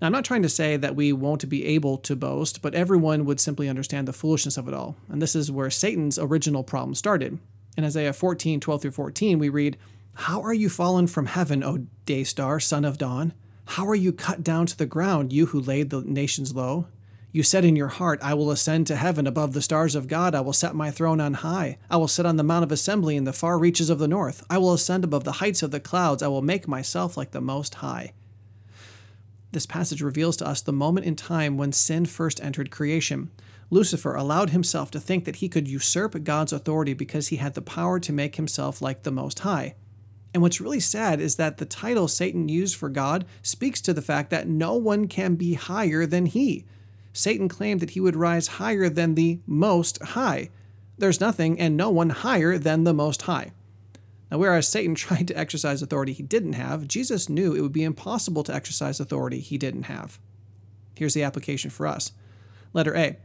Now, 0.00 0.06
I'm 0.06 0.12
not 0.12 0.24
trying 0.24 0.42
to 0.42 0.48
say 0.48 0.76
that 0.76 0.94
we 0.94 1.12
won't 1.12 1.48
be 1.48 1.64
able 1.64 1.98
to 1.98 2.16
boast, 2.16 2.62
but 2.62 2.74
everyone 2.74 3.24
would 3.24 3.40
simply 3.40 3.68
understand 3.68 4.06
the 4.06 4.12
foolishness 4.12 4.56
of 4.56 4.68
it 4.68 4.74
all. 4.74 4.96
And 5.08 5.20
this 5.20 5.34
is 5.34 5.50
where 5.50 5.70
Satan's 5.70 6.18
original 6.18 6.62
problem 6.62 6.94
started. 6.94 7.38
In 7.76 7.84
Isaiah 7.84 8.12
14, 8.12 8.60
12 8.60 8.82
through 8.82 8.90
14, 8.92 9.38
we 9.38 9.48
read, 9.48 9.76
How 10.14 10.42
are 10.42 10.54
you 10.54 10.68
fallen 10.68 11.06
from 11.06 11.26
heaven, 11.26 11.64
O 11.64 11.86
day 12.04 12.24
star, 12.24 12.60
son 12.60 12.84
of 12.84 12.98
dawn? 12.98 13.32
How 13.72 13.86
are 13.86 13.94
you 13.94 14.14
cut 14.14 14.42
down 14.42 14.64
to 14.64 14.78
the 14.78 14.86
ground, 14.86 15.30
you 15.30 15.44
who 15.44 15.60
laid 15.60 15.90
the 15.90 16.00
nations 16.00 16.54
low? 16.54 16.86
You 17.32 17.42
said 17.42 17.66
in 17.66 17.76
your 17.76 17.88
heart, 17.88 18.18
I 18.22 18.32
will 18.32 18.50
ascend 18.50 18.86
to 18.86 18.96
heaven 18.96 19.26
above 19.26 19.52
the 19.52 19.60
stars 19.60 19.94
of 19.94 20.08
God. 20.08 20.34
I 20.34 20.40
will 20.40 20.54
set 20.54 20.74
my 20.74 20.90
throne 20.90 21.20
on 21.20 21.34
high. 21.34 21.76
I 21.90 21.98
will 21.98 22.08
sit 22.08 22.24
on 22.24 22.36
the 22.36 22.42
mount 22.42 22.64
of 22.64 22.72
assembly 22.72 23.14
in 23.14 23.24
the 23.24 23.32
far 23.34 23.58
reaches 23.58 23.90
of 23.90 23.98
the 23.98 24.08
north. 24.08 24.42
I 24.48 24.56
will 24.56 24.72
ascend 24.72 25.04
above 25.04 25.24
the 25.24 25.32
heights 25.32 25.62
of 25.62 25.70
the 25.70 25.80
clouds. 25.80 26.22
I 26.22 26.28
will 26.28 26.40
make 26.40 26.66
myself 26.66 27.18
like 27.18 27.32
the 27.32 27.42
Most 27.42 27.74
High. 27.76 28.14
This 29.52 29.66
passage 29.66 30.00
reveals 30.00 30.38
to 30.38 30.48
us 30.48 30.62
the 30.62 30.72
moment 30.72 31.04
in 31.04 31.14
time 31.14 31.58
when 31.58 31.72
sin 31.72 32.06
first 32.06 32.42
entered 32.42 32.70
creation. 32.70 33.30
Lucifer 33.68 34.14
allowed 34.14 34.48
himself 34.48 34.90
to 34.92 34.98
think 34.98 35.26
that 35.26 35.36
he 35.36 35.48
could 35.50 35.68
usurp 35.68 36.24
God's 36.24 36.54
authority 36.54 36.94
because 36.94 37.28
he 37.28 37.36
had 37.36 37.52
the 37.52 37.60
power 37.60 38.00
to 38.00 38.14
make 38.14 38.36
himself 38.36 38.80
like 38.80 39.02
the 39.02 39.12
Most 39.12 39.40
High. 39.40 39.74
And 40.34 40.42
what's 40.42 40.60
really 40.60 40.80
sad 40.80 41.20
is 41.20 41.36
that 41.36 41.58
the 41.58 41.64
title 41.64 42.06
Satan 42.06 42.48
used 42.48 42.76
for 42.76 42.88
God 42.88 43.24
speaks 43.42 43.80
to 43.82 43.94
the 43.94 44.02
fact 44.02 44.30
that 44.30 44.48
no 44.48 44.74
one 44.74 45.08
can 45.08 45.36
be 45.36 45.54
higher 45.54 46.06
than 46.06 46.26
he. 46.26 46.64
Satan 47.12 47.48
claimed 47.48 47.80
that 47.80 47.90
he 47.90 48.00
would 48.00 48.16
rise 48.16 48.46
higher 48.46 48.88
than 48.88 49.14
the 49.14 49.40
Most 49.46 50.02
High. 50.02 50.50
There's 50.98 51.20
nothing 51.20 51.58
and 51.58 51.76
no 51.76 51.90
one 51.90 52.10
higher 52.10 52.58
than 52.58 52.84
the 52.84 52.94
Most 52.94 53.22
High. 53.22 53.52
Now, 54.30 54.38
whereas 54.38 54.68
Satan 54.68 54.94
tried 54.96 55.28
to 55.28 55.38
exercise 55.38 55.82
authority 55.82 56.12
he 56.12 56.22
didn't 56.22 56.52
have, 56.52 56.86
Jesus 56.86 57.28
knew 57.28 57.54
it 57.54 57.62
would 57.62 57.72
be 57.72 57.84
impossible 57.84 58.44
to 58.44 58.54
exercise 58.54 59.00
authority 59.00 59.40
he 59.40 59.58
didn't 59.58 59.84
have. 59.84 60.18
Here's 60.94 61.14
the 61.14 61.22
application 61.22 61.70
for 61.70 61.86
us. 61.86 62.12
Letter 62.72 62.94
A. 62.94 63.16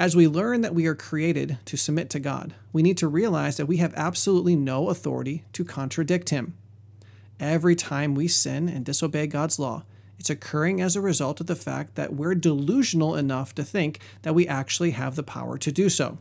As 0.00 0.16
we 0.16 0.26
learn 0.26 0.62
that 0.62 0.74
we 0.74 0.86
are 0.86 0.94
created 0.94 1.58
to 1.66 1.76
submit 1.76 2.08
to 2.08 2.18
God, 2.18 2.54
we 2.72 2.82
need 2.82 2.96
to 2.96 3.06
realize 3.06 3.58
that 3.58 3.66
we 3.66 3.76
have 3.76 3.92
absolutely 3.94 4.56
no 4.56 4.88
authority 4.88 5.44
to 5.52 5.62
contradict 5.62 6.30
Him. 6.30 6.54
Every 7.38 7.76
time 7.76 8.14
we 8.14 8.26
sin 8.26 8.66
and 8.66 8.82
disobey 8.82 9.26
God's 9.26 9.58
law, 9.58 9.84
it's 10.18 10.30
occurring 10.30 10.80
as 10.80 10.96
a 10.96 11.02
result 11.02 11.38
of 11.42 11.48
the 11.48 11.54
fact 11.54 11.96
that 11.96 12.14
we're 12.14 12.34
delusional 12.34 13.14
enough 13.14 13.54
to 13.56 13.62
think 13.62 14.00
that 14.22 14.34
we 14.34 14.48
actually 14.48 14.92
have 14.92 15.16
the 15.16 15.22
power 15.22 15.58
to 15.58 15.70
do 15.70 15.90
so. 15.90 16.16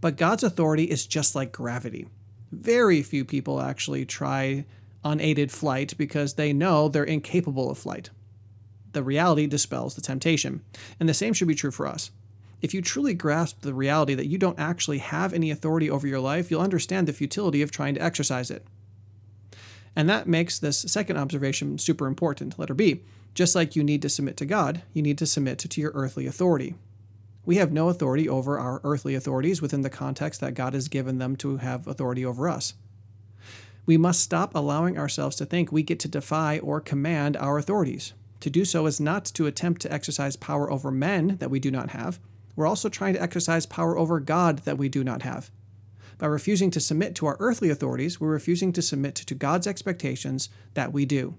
But 0.00 0.16
God's 0.16 0.42
authority 0.42 0.90
is 0.90 1.06
just 1.06 1.36
like 1.36 1.52
gravity. 1.52 2.08
Very 2.50 3.04
few 3.04 3.24
people 3.24 3.60
actually 3.60 4.04
try 4.04 4.64
unaided 5.04 5.52
flight 5.52 5.94
because 5.96 6.34
they 6.34 6.52
know 6.52 6.88
they're 6.88 7.04
incapable 7.04 7.70
of 7.70 7.78
flight. 7.78 8.10
The 8.90 9.04
reality 9.04 9.46
dispels 9.46 9.94
the 9.94 10.00
temptation, 10.00 10.62
and 10.98 11.08
the 11.08 11.14
same 11.14 11.32
should 11.32 11.46
be 11.46 11.54
true 11.54 11.70
for 11.70 11.86
us. 11.86 12.10
If 12.64 12.72
you 12.72 12.80
truly 12.80 13.12
grasp 13.12 13.60
the 13.60 13.74
reality 13.74 14.14
that 14.14 14.28
you 14.28 14.38
don't 14.38 14.58
actually 14.58 14.96
have 14.96 15.34
any 15.34 15.50
authority 15.50 15.90
over 15.90 16.06
your 16.06 16.18
life, 16.18 16.50
you'll 16.50 16.62
understand 16.62 17.06
the 17.06 17.12
futility 17.12 17.60
of 17.60 17.70
trying 17.70 17.94
to 17.94 18.02
exercise 18.02 18.50
it. 18.50 18.64
And 19.94 20.08
that 20.08 20.26
makes 20.26 20.58
this 20.58 20.78
second 20.78 21.18
observation 21.18 21.76
super 21.76 22.06
important, 22.06 22.58
letter 22.58 22.72
B. 22.72 23.02
Just 23.34 23.54
like 23.54 23.76
you 23.76 23.84
need 23.84 24.00
to 24.00 24.08
submit 24.08 24.38
to 24.38 24.46
God, 24.46 24.80
you 24.94 25.02
need 25.02 25.18
to 25.18 25.26
submit 25.26 25.58
to 25.58 25.78
your 25.78 25.92
earthly 25.94 26.26
authority. 26.26 26.74
We 27.44 27.56
have 27.56 27.70
no 27.70 27.90
authority 27.90 28.30
over 28.30 28.58
our 28.58 28.80
earthly 28.82 29.14
authorities 29.14 29.60
within 29.60 29.82
the 29.82 29.90
context 29.90 30.40
that 30.40 30.54
God 30.54 30.72
has 30.72 30.88
given 30.88 31.18
them 31.18 31.36
to 31.36 31.58
have 31.58 31.86
authority 31.86 32.24
over 32.24 32.48
us. 32.48 32.72
We 33.84 33.98
must 33.98 34.22
stop 34.22 34.54
allowing 34.54 34.96
ourselves 34.96 35.36
to 35.36 35.44
think 35.44 35.70
we 35.70 35.82
get 35.82 36.00
to 36.00 36.08
defy 36.08 36.60
or 36.60 36.80
command 36.80 37.36
our 37.36 37.58
authorities. 37.58 38.14
To 38.40 38.48
do 38.48 38.64
so 38.64 38.86
is 38.86 39.00
not 39.00 39.26
to 39.26 39.44
attempt 39.44 39.82
to 39.82 39.92
exercise 39.92 40.36
power 40.36 40.72
over 40.72 40.90
men 40.90 41.36
that 41.40 41.50
we 41.50 41.60
do 41.60 41.70
not 41.70 41.90
have. 41.90 42.18
We're 42.56 42.66
also 42.66 42.88
trying 42.88 43.14
to 43.14 43.22
exercise 43.22 43.66
power 43.66 43.96
over 43.98 44.20
God 44.20 44.58
that 44.60 44.78
we 44.78 44.88
do 44.88 45.02
not 45.02 45.22
have. 45.22 45.50
By 46.18 46.26
refusing 46.26 46.70
to 46.70 46.80
submit 46.80 47.14
to 47.16 47.26
our 47.26 47.36
earthly 47.40 47.70
authorities, 47.70 48.20
we're 48.20 48.28
refusing 48.28 48.72
to 48.74 48.82
submit 48.82 49.14
to 49.16 49.34
God's 49.34 49.66
expectations 49.66 50.48
that 50.74 50.92
we 50.92 51.04
do. 51.04 51.34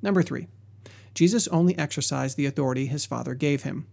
Number 0.00 0.22
three, 0.22 0.48
Jesus 1.14 1.48
only 1.48 1.76
exercised 1.78 2.36
the 2.36 2.46
authority 2.46 2.86
his 2.86 3.04
Father 3.04 3.34
gave 3.34 3.64
him. 3.64 3.86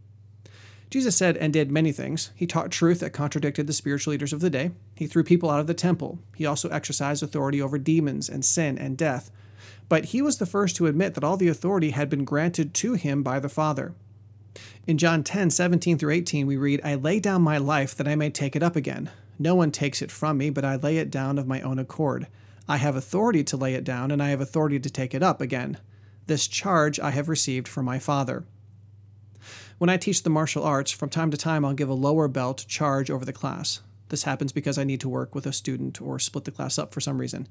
Jesus 0.90 1.16
said 1.16 1.38
and 1.38 1.54
did 1.54 1.70
many 1.70 1.92
things. 1.92 2.32
He 2.36 2.48
taught 2.48 2.72
truth 2.72 3.00
that 3.02 3.14
contradicted 3.14 3.68
the 3.68 3.74
spiritual 3.74 4.12
leaders 4.12 4.34
of 4.34 4.40
the 4.40 4.50
day. 4.50 4.72
He 4.96 5.06
threw 5.06 5.24
people 5.24 5.50
out 5.50 5.60
of 5.60 5.68
the 5.68 5.74
temple. 5.76 6.20
He 6.36 6.48
also 6.48 6.70
exercised 6.70 7.22
authority 7.22 7.62
over 7.62 7.78
demons 7.78 8.28
and 8.28 8.44
sin 8.44 8.78
and 8.78 8.98
death. 8.98 9.30
But 9.88 10.06
he 10.06 10.22
was 10.22 10.38
the 10.38 10.48
first 10.48 10.76
to 10.78 10.88
admit 10.88 11.14
that 11.14 11.24
all 11.24 11.38
the 11.38 11.48
authority 11.48 11.92
had 11.92 12.10
been 12.10 12.24
granted 12.24 12.74
to 12.76 12.94
him 12.94 13.22
by 13.22 13.40
the 13.40 13.50
Father. 13.50 13.94
In 14.88 14.98
John 14.98 15.24
10, 15.24 15.50
17 15.50 15.98
through 15.98 16.14
18, 16.14 16.48
we 16.48 16.58
read, 16.58 16.82
I 16.84 16.96
lay 16.96 17.20
down 17.20 17.42
my 17.42 17.58
life 17.58 17.96
that 17.96 18.08
I 18.08 18.16
may 18.16 18.30
take 18.30 18.56
it 18.56 18.64
up 18.64 18.76
again. 18.76 19.10
No 19.38 19.56
one 19.56 19.72
takes 19.72 20.02
it 20.02 20.12
from 20.12 20.38
me, 20.38 20.50
but 20.50 20.66
I 20.66 20.76
lay 20.76 20.98
it 20.98 21.12
down 21.12 21.38
of 21.38 21.48
my 21.48 21.62
own 21.62 21.80
accord. 21.80 22.28
I 22.68 22.78
have 22.78 22.96
authority 22.96 23.44
to 23.46 23.58
lay 23.58 23.74
it 23.74 23.84
down, 23.84 24.12
and 24.12 24.22
I 24.22 24.30
have 24.30 24.42
authority 24.42 24.80
to 24.80 24.90
take 24.90 25.14
it 25.14 25.24
up 25.24 25.42
again. 25.42 25.78
This 26.28 26.48
charge 26.48 27.00
I 27.00 27.12
have 27.12 27.30
received 27.30 27.68
from 27.68 27.86
my 27.86 28.00
Father. 28.00 28.44
When 29.80 29.90
I 29.90 29.98
teach 29.98 30.24
the 30.24 30.30
martial 30.30 30.64
arts, 30.64 30.92
from 30.92 31.10
time 31.10 31.32
to 31.32 31.38
time 31.38 31.64
I'll 31.64 31.74
give 31.74 31.90
a 31.90 31.94
lower 31.94 32.28
belt 32.28 32.66
charge 32.68 33.10
over 33.10 33.24
the 33.24 33.34
class. 33.34 33.82
This 34.10 34.24
happens 34.24 34.52
because 34.52 34.78
I 34.78 34.84
need 34.84 35.00
to 35.02 35.10
work 35.10 35.34
with 35.34 35.46
a 35.46 35.54
student 35.54 36.02
or 36.02 36.20
split 36.20 36.44
the 36.44 36.52
class 36.52 36.78
up 36.78 36.94
for 36.94 37.00
some 37.00 37.20
reason. 37.20 37.48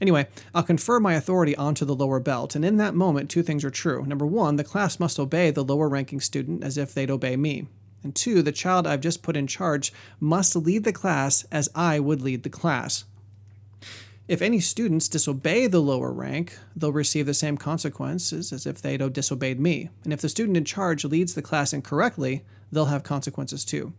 Anyway, 0.00 0.26
I'll 0.54 0.62
confer 0.62 1.00
my 1.00 1.14
authority 1.14 1.56
onto 1.56 1.84
the 1.84 1.94
lower 1.94 2.20
belt, 2.20 2.54
and 2.54 2.64
in 2.64 2.76
that 2.78 2.94
moment, 2.94 3.30
two 3.30 3.42
things 3.42 3.64
are 3.64 3.70
true. 3.70 4.04
Number 4.06 4.26
one, 4.26 4.56
the 4.56 4.64
class 4.64 5.00
must 5.00 5.18
obey 5.18 5.50
the 5.50 5.64
lower 5.64 5.88
ranking 5.88 6.20
student 6.20 6.64
as 6.64 6.78
if 6.78 6.94
they'd 6.94 7.10
obey 7.10 7.36
me. 7.36 7.66
And 8.02 8.14
two, 8.14 8.42
the 8.42 8.52
child 8.52 8.86
I've 8.86 9.00
just 9.00 9.22
put 9.22 9.36
in 9.36 9.46
charge 9.46 9.92
must 10.18 10.56
lead 10.56 10.84
the 10.84 10.92
class 10.92 11.44
as 11.52 11.68
I 11.74 12.00
would 12.00 12.22
lead 12.22 12.42
the 12.42 12.50
class. 12.50 13.04
If 14.26 14.42
any 14.42 14.60
students 14.60 15.08
disobey 15.08 15.66
the 15.66 15.80
lower 15.80 16.12
rank, 16.12 16.56
they'll 16.76 16.92
receive 16.92 17.26
the 17.26 17.34
same 17.34 17.56
consequences 17.56 18.52
as 18.52 18.64
if 18.64 18.80
they'd 18.80 19.12
disobeyed 19.12 19.58
me. 19.58 19.90
And 20.04 20.12
if 20.12 20.20
the 20.20 20.28
student 20.28 20.56
in 20.56 20.64
charge 20.64 21.04
leads 21.04 21.34
the 21.34 21.42
class 21.42 21.72
incorrectly, 21.72 22.44
they'll 22.70 22.84
have 22.84 23.02
consequences 23.02 23.64
too. 23.64 23.92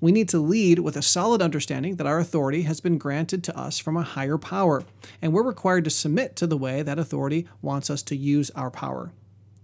We 0.00 0.12
need 0.12 0.28
to 0.30 0.38
lead 0.38 0.78
with 0.80 0.96
a 0.96 1.02
solid 1.02 1.42
understanding 1.42 1.96
that 1.96 2.06
our 2.06 2.18
authority 2.18 2.62
has 2.62 2.80
been 2.80 2.98
granted 2.98 3.44
to 3.44 3.58
us 3.58 3.78
from 3.78 3.96
a 3.96 4.02
higher 4.02 4.38
power, 4.38 4.84
and 5.20 5.32
we're 5.32 5.42
required 5.42 5.84
to 5.84 5.90
submit 5.90 6.36
to 6.36 6.46
the 6.46 6.56
way 6.56 6.82
that 6.82 6.98
authority 6.98 7.48
wants 7.62 7.90
us 7.90 8.02
to 8.04 8.16
use 8.16 8.50
our 8.50 8.70
power. 8.70 9.12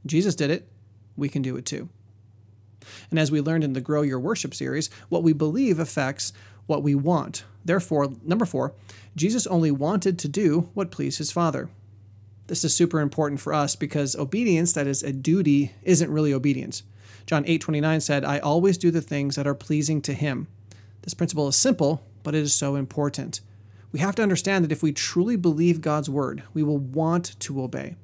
Jesus 0.05 0.35
did 0.35 0.51
it, 0.51 0.69
we 1.17 1.29
can 1.29 1.43
do 1.43 1.57
it 1.57 1.67
too. 1.67 1.89
And 3.11 3.19
as 3.19 3.31
we 3.31 3.41
learned 3.41 3.65
in 3.65 3.73
the 3.73 3.81
Grow 3.81 4.03
Your 4.03 4.21
Worship 4.21 4.55
series, 4.55 4.91
what 5.09 5.23
we 5.23 5.33
believe 5.33 5.79
affects 5.79 6.33
what 6.67 6.83
we 6.83 6.95
want. 6.95 7.45
Therefore, 7.65 8.13
number 8.23 8.45
four, 8.45 8.75
Jesus 9.17 9.47
only 9.47 9.71
wanted 9.71 10.19
to 10.21 10.29
do 10.29 10.69
what 10.75 10.91
pleased 10.91 11.19
his 11.19 11.33
Father. 11.33 11.69
This 12.47 12.65
is 12.65 12.75
super 12.75 13.01
important 13.01 13.41
for 13.41 13.53
us 13.53 13.75
because 13.75 14.15
obedience 14.15 14.73
that 14.75 14.87
is 14.87 15.03
a 15.03 15.13
duty 15.13 15.73
isn't 15.83 16.11
really 16.11 16.33
obedience. 16.33 16.85
John 17.27 17.45
8:29 17.47 18.01
said, 18.01 18.25
"I 18.25 18.39
always 18.39 18.79
do 18.79 18.91
the 18.91 19.03
things 19.03 19.35
that 19.35 19.47
are 19.47 19.55
pleasing 19.55 20.01
to 20.03 20.15
him." 20.15 20.47
This 21.03 21.15
principle 21.15 21.49
is 21.49 21.57
simple, 21.57 22.03
but 22.23 22.35
it 22.35 22.43
is 22.43 22.55
so 22.55 22.77
important. 22.77 23.41
We 23.93 24.01
have 24.01 24.15
to 24.17 24.23
understand 24.23 24.65
that 24.65 24.73
if 24.73 24.83
we 24.83 24.93
truly 24.93 25.37
believe 25.37 25.81
God's 25.81 26.11
word, 26.11 26.43
we 26.55 26.63
will 26.63 26.79
want 26.79 27.39
to 27.41 27.63
obey. 27.63 27.97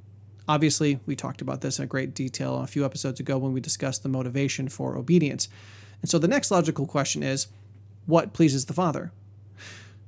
Obviously, 0.49 0.99
we 1.07 1.15
talked 1.15 1.41
about 1.41 1.61
this 1.61 1.79
in 1.79 1.87
great 1.87 2.15
detail 2.15 2.57
a 2.57 2.67
few 2.67 2.85
episodes 2.85 3.21
ago 3.21 3.39
when 3.39 3.53
we 3.53 3.61
discussed 3.61 4.03
the 4.03 4.09
motivation 4.09 4.69
for 4.69 4.97
obedience. 4.97 5.49
And 6.01 6.11
so 6.11 6.19
the 6.19 6.29
next 6.29 6.51
logical 6.51 6.87
question 6.87 7.23
is 7.23 7.47
what 8.07 8.33
pleases 8.33 8.65
the 8.65 8.73
Father? 8.73 9.13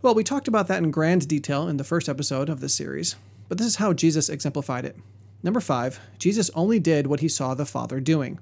Well, 0.03 0.15
we 0.15 0.25
talked 0.25 0.49
about 0.49 0.67
that 0.69 0.83
in 0.83 0.91
grand 0.91 1.29
detail 1.29 1.69
in 1.69 1.77
the 1.77 1.85
first 1.85 2.09
episode 2.09 2.49
of 2.49 2.61
this 2.61 2.75
series, 2.75 3.17
but 3.49 3.59
this 3.59 3.67
is 3.67 3.77
how 3.77 3.93
Jesus 3.93 4.29
exemplified 4.29 4.85
it. 4.85 4.97
Number 5.43 5.61
five, 5.61 6.01
Jesus 6.19 6.51
only 6.55 6.79
did 6.79 7.07
what 7.07 7.21
he 7.21 7.29
saw 7.29 7.55
the 7.55 7.65
Father 7.65 8.01
doing. 8.01 8.39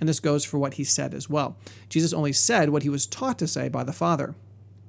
And 0.00 0.08
this 0.08 0.18
goes 0.18 0.44
for 0.44 0.58
what 0.58 0.74
he 0.74 0.84
said 0.84 1.14
as 1.14 1.28
well. 1.28 1.56
Jesus 1.88 2.12
only 2.12 2.32
said 2.32 2.70
what 2.70 2.82
he 2.82 2.88
was 2.88 3.06
taught 3.06 3.38
to 3.38 3.46
say 3.46 3.68
by 3.68 3.84
the 3.84 3.92
Father. 3.92 4.34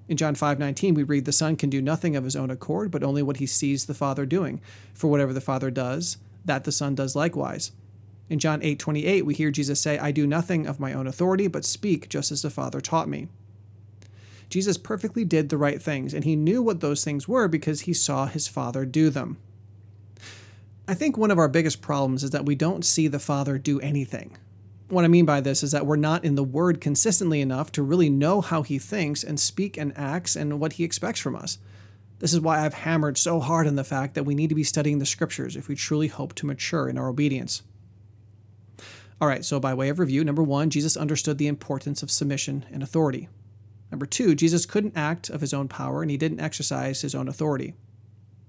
In 0.08 0.18
John 0.18 0.36
5:19 0.36 0.94
we 0.94 1.04
read 1.04 1.26
the 1.26 1.32
Son 1.32 1.56
can 1.56 1.70
do 1.70 1.82
nothing 1.82 2.16
of 2.16 2.24
his 2.24 2.36
own 2.36 2.50
accord 2.50 2.92
but 2.92 3.04
only 3.04 3.22
what 3.22 3.38
he 3.38 3.46
sees 3.46 3.86
the 3.86 3.94
Father 3.94 4.26
doing. 4.26 4.62
For 4.94 5.10
whatever 5.10 5.34
the 5.34 5.42
Father 5.42 5.70
does, 5.70 6.18
that 6.46 6.64
the 6.64 6.72
Son 6.72 6.96
does 6.96 7.16
likewise. 7.16 7.72
In 8.30 8.40
John 8.40 8.62
8:28 8.62 9.26
we 9.26 9.34
hear 9.34 9.52
Jesus 9.52 9.80
say, 9.80 9.98
"I 10.00 10.12
do 10.12 10.26
nothing 10.26 10.66
of 10.66 10.80
my 10.80 10.94
own 10.94 11.08
authority 11.08 11.48
but 11.48 11.66
speak 11.66 12.10
just 12.10 12.32
as 12.32 12.42
the 12.42 12.50
Father 12.50 12.82
taught 12.82 13.10
me." 13.10 13.28
Jesus 14.50 14.78
perfectly 14.78 15.24
did 15.24 15.48
the 15.48 15.58
right 15.58 15.82
things, 15.82 16.14
and 16.14 16.26
he 16.26 16.36
knew 16.36 16.62
what 16.62 16.82
those 16.82 17.06
things 17.06 17.28
were 17.28 17.48
because 17.48 17.82
he 17.82 17.94
saw 17.94 18.28
his 18.28 18.50
Father 18.50 18.86
do 18.86 19.10
them. 19.10 19.38
I 20.88 20.94
think 20.94 21.18
one 21.18 21.32
of 21.32 21.38
our 21.38 21.48
biggest 21.48 21.82
problems 21.82 22.22
is 22.22 22.32
that 22.32 22.46
we 22.46 22.56
don't 22.56 22.84
see 22.84 23.08
the 23.08 23.20
Father 23.20 23.58
do 23.58 23.80
anything. 23.80 24.38
What 24.92 25.06
I 25.06 25.08
mean 25.08 25.24
by 25.24 25.40
this 25.40 25.64
is 25.64 25.72
that 25.72 25.86
we're 25.86 25.96
not 25.96 26.26
in 26.26 26.36
the 26.36 26.44
Word 26.44 26.82
consistently 26.82 27.40
enough 27.40 27.72
to 27.72 27.82
really 27.82 28.10
know 28.10 28.42
how 28.42 28.62
He 28.62 28.78
thinks 28.78 29.24
and 29.24 29.40
speak 29.40 29.78
and 29.78 29.98
acts 29.98 30.36
and 30.36 30.60
what 30.60 30.74
He 30.74 30.84
expects 30.84 31.22
from 31.22 31.34
us. 31.34 31.60
This 32.20 32.34
is 32.34 32.42
why 32.42 32.60
I've 32.60 32.74
hammered 32.74 33.18
so 33.18 33.40
hard 33.40 33.68
on 33.68 33.78
the 33.78 33.86
fact 33.86 34.16
that 34.16 34.26
we 34.26 34.36
need 34.36 34.50
to 34.50 34.56
be 34.56 34.66
studying 34.66 35.00
the 35.00 35.06
Scriptures 35.06 35.56
if 35.56 35.70
we 35.70 35.76
truly 35.76 36.10
hope 36.10 36.36
to 36.36 36.46
mature 36.46 36.90
in 36.90 36.98
our 36.98 37.08
obedience. 37.08 37.64
All 39.22 39.30
right, 39.30 39.46
so 39.46 39.62
by 39.62 39.74
way 39.74 39.88
of 39.88 39.98
review, 39.98 40.26
number 40.26 40.44
one, 40.44 40.70
Jesus 40.70 40.98
understood 40.98 41.38
the 41.38 41.48
importance 41.48 42.04
of 42.04 42.12
submission 42.12 42.66
and 42.70 42.84
authority. 42.84 43.30
Number 43.92 44.06
two, 44.06 44.36
Jesus 44.36 44.66
couldn't 44.66 44.98
act 44.98 45.30
of 45.30 45.40
his 45.40 45.54
own 45.54 45.70
power 45.70 46.02
and 46.02 46.12
he 46.12 46.18
didn't 46.18 46.42
exercise 46.42 47.00
his 47.00 47.16
own 47.16 47.30
authority. 47.30 47.76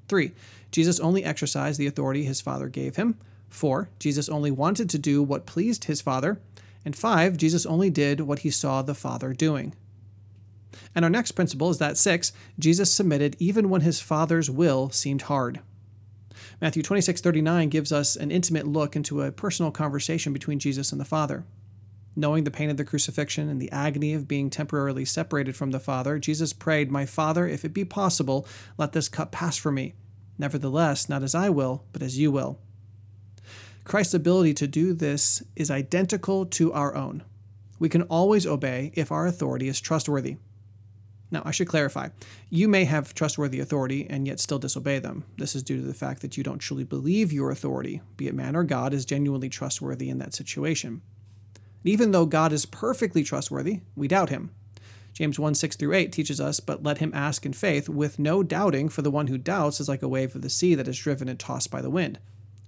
Three, 0.09 0.33
Jesus 0.73 0.99
only 0.99 1.23
exercised 1.23 1.79
the 1.79 1.87
authority 1.87 2.25
his 2.25 2.41
Father 2.41 2.67
gave 2.67 2.97
him. 2.97 3.17
Four, 3.53 3.91
Jesus 3.99 4.31
only 4.31 4.51
wanted 4.51 4.89
to 4.91 4.99
do 4.99 5.23
what 5.23 5.45
pleased 5.45 5.85
his 5.85 6.01
Father. 6.01 6.41
And 6.87 6.97
five, 6.97 7.37
Jesus 7.37 7.67
only 7.67 7.91
did 7.91 8.23
what 8.23 8.41
he 8.41 8.51
saw 8.51 8.81
the 8.81 8.95
Father 8.95 9.35
doing. 9.35 9.75
And 10.95 11.05
our 11.05 11.11
next 11.11 11.33
principle 11.33 11.69
is 11.69 11.77
that 11.77 11.99
six, 11.99 12.33
Jesus 12.59 12.91
submitted 12.91 13.37
even 13.39 13.69
when 13.69 13.83
his 13.83 14.01
Father's 14.01 14.51
will 14.51 14.89
seemed 14.89 15.23
hard. 15.23 15.61
Matthew 16.63 16.83
26 16.83 17.21
39 17.21 17.69
gives 17.69 17.93
us 17.93 18.17
an 18.17 18.31
intimate 18.31 18.67
look 18.67 18.97
into 18.97 19.21
a 19.21 19.31
personal 19.31 19.71
conversation 19.71 20.33
between 20.33 20.59
Jesus 20.59 20.91
and 20.91 21.01
the 21.01 21.05
Father. 21.05 21.45
Knowing 22.17 22.45
the 22.45 22.51
pain 22.51 22.71
of 22.71 22.79
the 22.79 22.87
crucifixion 22.87 23.51
and 23.51 23.61
the 23.61 23.71
agony 23.71 24.15
of 24.15 24.27
being 24.27 24.49
temporarily 24.49 25.05
separated 25.05 25.55
from 25.55 25.73
the 25.73 25.81
Father, 25.81 26.19
Jesus 26.19 26.55
prayed, 26.55 26.91
My 26.91 27.05
Father, 27.05 27.47
if 27.47 27.67
it 27.67 27.75
be 27.75 27.85
possible, 27.85 28.47
let 28.79 28.93
this 28.93 29.11
cup 29.11 29.31
pass 29.31 29.59
from 29.59 29.75
me. 29.75 29.95
Nevertheless, 30.39 31.11
not 31.11 31.23
as 31.23 31.35
I 31.35 31.51
will, 31.51 31.85
but 31.93 32.03
as 32.03 32.19
you 32.19 32.33
will. 32.33 32.59
Christ's 33.85 34.15
ability 34.15 34.55
to 34.55 34.69
do 34.69 34.93
this 34.93 35.43
is 35.57 35.71
identical 35.71 36.47
to 36.47 36.73
our 36.73 36.95
own. 36.95 37.25
We 37.79 37.89
can 37.89 38.03
always 38.03 38.47
obey 38.47 38.93
if 38.95 39.11
our 39.11 39.27
authority 39.27 39.67
is 39.67 39.81
trustworthy. 39.81 40.37
Now, 41.33 41.43
I 41.45 41.51
should 41.51 41.67
clarify 41.67 42.11
you 42.51 42.69
may 42.69 42.85
have 42.85 43.15
trustworthy 43.15 43.59
authority 43.59 44.07
and 44.09 44.27
yet 44.27 44.39
still 44.39 44.59
disobey 44.59 44.99
them. 44.99 45.25
This 45.39 45.57
is 45.57 45.63
due 45.63 45.79
to 45.79 45.83
the 45.83 45.95
fact 45.95 46.21
that 46.21 46.37
you 46.37 46.45
don't 46.45 46.59
truly 46.59 46.85
believe 46.85 47.33
your 47.33 47.51
authority, 47.51 48.03
be 48.17 48.29
it 48.29 48.35
man 48.35 48.55
or 48.55 48.63
God, 48.63 48.95
is 48.95 49.05
genuinely 49.05 49.49
trustworthy 49.49 50.11
in 50.11 50.19
that 50.19 50.35
situation. 50.35 51.01
Even 51.83 52.13
though 52.13 52.27
God 52.27 52.53
is 52.53 52.67
perfectly 52.67 53.25
trustworthy, 53.25 53.81
we 53.97 54.07
doubt 54.07 54.29
him. 54.29 54.51
James 55.13 55.39
1 55.39 55.55
6 55.55 55.77
through 55.77 55.95
8 55.95 56.13
teaches 56.13 56.41
us, 56.41 56.61
But 56.61 56.83
let 56.83 56.99
him 56.99 57.13
ask 57.15 57.45
in 57.45 57.53
faith, 57.53 57.89
with 57.89 58.19
no 58.19 58.43
doubting, 58.43 58.89
for 58.89 59.03
the 59.03 59.11
one 59.11 59.27
who 59.27 59.39
doubts 59.39 59.81
is 59.81 59.89
like 59.89 60.03
a 60.03 60.09
wave 60.09 60.37
of 60.37 60.43
the 60.43 60.51
sea 60.51 60.75
that 60.75 60.89
is 60.89 60.99
driven 60.99 61.29
and 61.29 61.39
tossed 61.39 61.71
by 61.71 61.83
the 61.83 61.91
wind. 61.91 62.19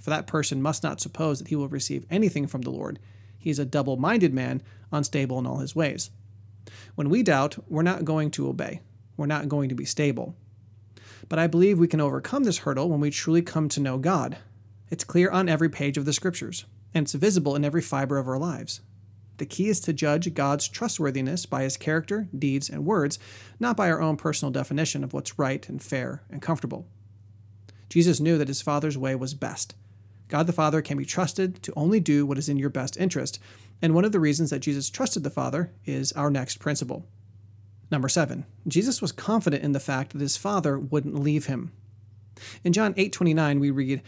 For 0.04 0.10
that 0.10 0.26
person 0.26 0.60
must 0.60 0.82
not 0.82 1.00
suppose 1.00 1.38
that 1.38 1.48
he 1.48 1.56
will 1.56 1.66
receive 1.66 2.04
anything 2.10 2.46
from 2.46 2.60
the 2.60 2.70
Lord. 2.70 2.98
He 3.38 3.48
is 3.48 3.58
a 3.58 3.64
double 3.64 3.96
minded 3.96 4.34
man, 4.34 4.60
unstable 4.92 5.38
in 5.38 5.46
all 5.46 5.60
his 5.60 5.74
ways. 5.74 6.10
When 6.94 7.08
we 7.08 7.22
doubt, 7.22 7.56
we're 7.70 7.80
not 7.80 8.04
going 8.04 8.30
to 8.32 8.46
obey. 8.48 8.82
We're 9.16 9.24
not 9.24 9.48
going 9.48 9.70
to 9.70 9.74
be 9.74 9.86
stable. 9.86 10.36
But 11.30 11.38
I 11.38 11.46
believe 11.46 11.78
we 11.78 11.88
can 11.88 12.02
overcome 12.02 12.44
this 12.44 12.58
hurdle 12.58 12.90
when 12.90 13.00
we 13.00 13.08
truly 13.08 13.40
come 13.40 13.70
to 13.70 13.80
know 13.80 13.96
God. 13.96 14.36
It's 14.90 15.04
clear 15.04 15.30
on 15.30 15.48
every 15.48 15.70
page 15.70 15.96
of 15.96 16.04
the 16.04 16.12
Scriptures, 16.12 16.66
and 16.92 17.04
it's 17.04 17.14
visible 17.14 17.56
in 17.56 17.64
every 17.64 17.80
fiber 17.80 18.18
of 18.18 18.28
our 18.28 18.38
lives. 18.38 18.82
The 19.38 19.46
key 19.46 19.70
is 19.70 19.80
to 19.80 19.94
judge 19.94 20.34
God's 20.34 20.68
trustworthiness 20.68 21.46
by 21.46 21.62
his 21.62 21.78
character, 21.78 22.28
deeds, 22.38 22.68
and 22.68 22.84
words, 22.84 23.18
not 23.58 23.74
by 23.74 23.90
our 23.90 24.02
own 24.02 24.18
personal 24.18 24.52
definition 24.52 25.02
of 25.02 25.14
what's 25.14 25.38
right 25.38 25.66
and 25.66 25.82
fair 25.82 26.24
and 26.30 26.42
comfortable. 26.42 26.86
Jesus 27.88 28.20
knew 28.20 28.36
that 28.36 28.48
his 28.48 28.60
Father's 28.60 28.98
way 28.98 29.14
was 29.14 29.32
best. 29.32 29.74
God 30.28 30.46
the 30.46 30.52
Father 30.52 30.82
can 30.82 30.96
be 30.96 31.04
trusted 31.04 31.62
to 31.62 31.72
only 31.76 32.00
do 32.00 32.24
what 32.24 32.38
is 32.38 32.48
in 32.48 32.56
your 32.56 32.70
best 32.70 32.96
interest, 32.96 33.38
and 33.82 33.94
one 33.94 34.04
of 34.04 34.12
the 34.12 34.20
reasons 34.20 34.50
that 34.50 34.60
Jesus 34.60 34.90
trusted 34.90 35.22
the 35.22 35.30
Father 35.30 35.72
is 35.84 36.12
our 36.12 36.30
next 36.30 36.58
principle. 36.58 37.06
Number 37.90 38.08
seven, 38.08 38.46
Jesus 38.66 39.02
was 39.02 39.12
confident 39.12 39.62
in 39.62 39.72
the 39.72 39.80
fact 39.80 40.12
that 40.12 40.20
his 40.20 40.36
Father 40.36 40.78
wouldn't 40.78 41.18
leave 41.18 41.46
him. 41.46 41.72
In 42.64 42.72
John 42.72 42.94
8:29 42.96 43.60
we 43.60 43.70
read, 43.70 44.02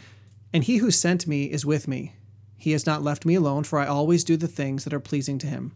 "And 0.51 0.63
he 0.63 0.77
who 0.77 0.91
sent 0.91 1.27
me 1.27 1.45
is 1.45 1.65
with 1.65 1.87
me. 1.87 2.13
He 2.57 2.71
has 2.71 2.85
not 2.85 3.03
left 3.03 3.25
me 3.25 3.35
alone, 3.35 3.63
for 3.63 3.79
I 3.79 3.85
always 3.85 4.23
do 4.23 4.35
the 4.35 4.47
things 4.47 4.83
that 4.83 4.93
are 4.93 4.99
pleasing 4.99 5.37
to 5.39 5.47
him." 5.47 5.73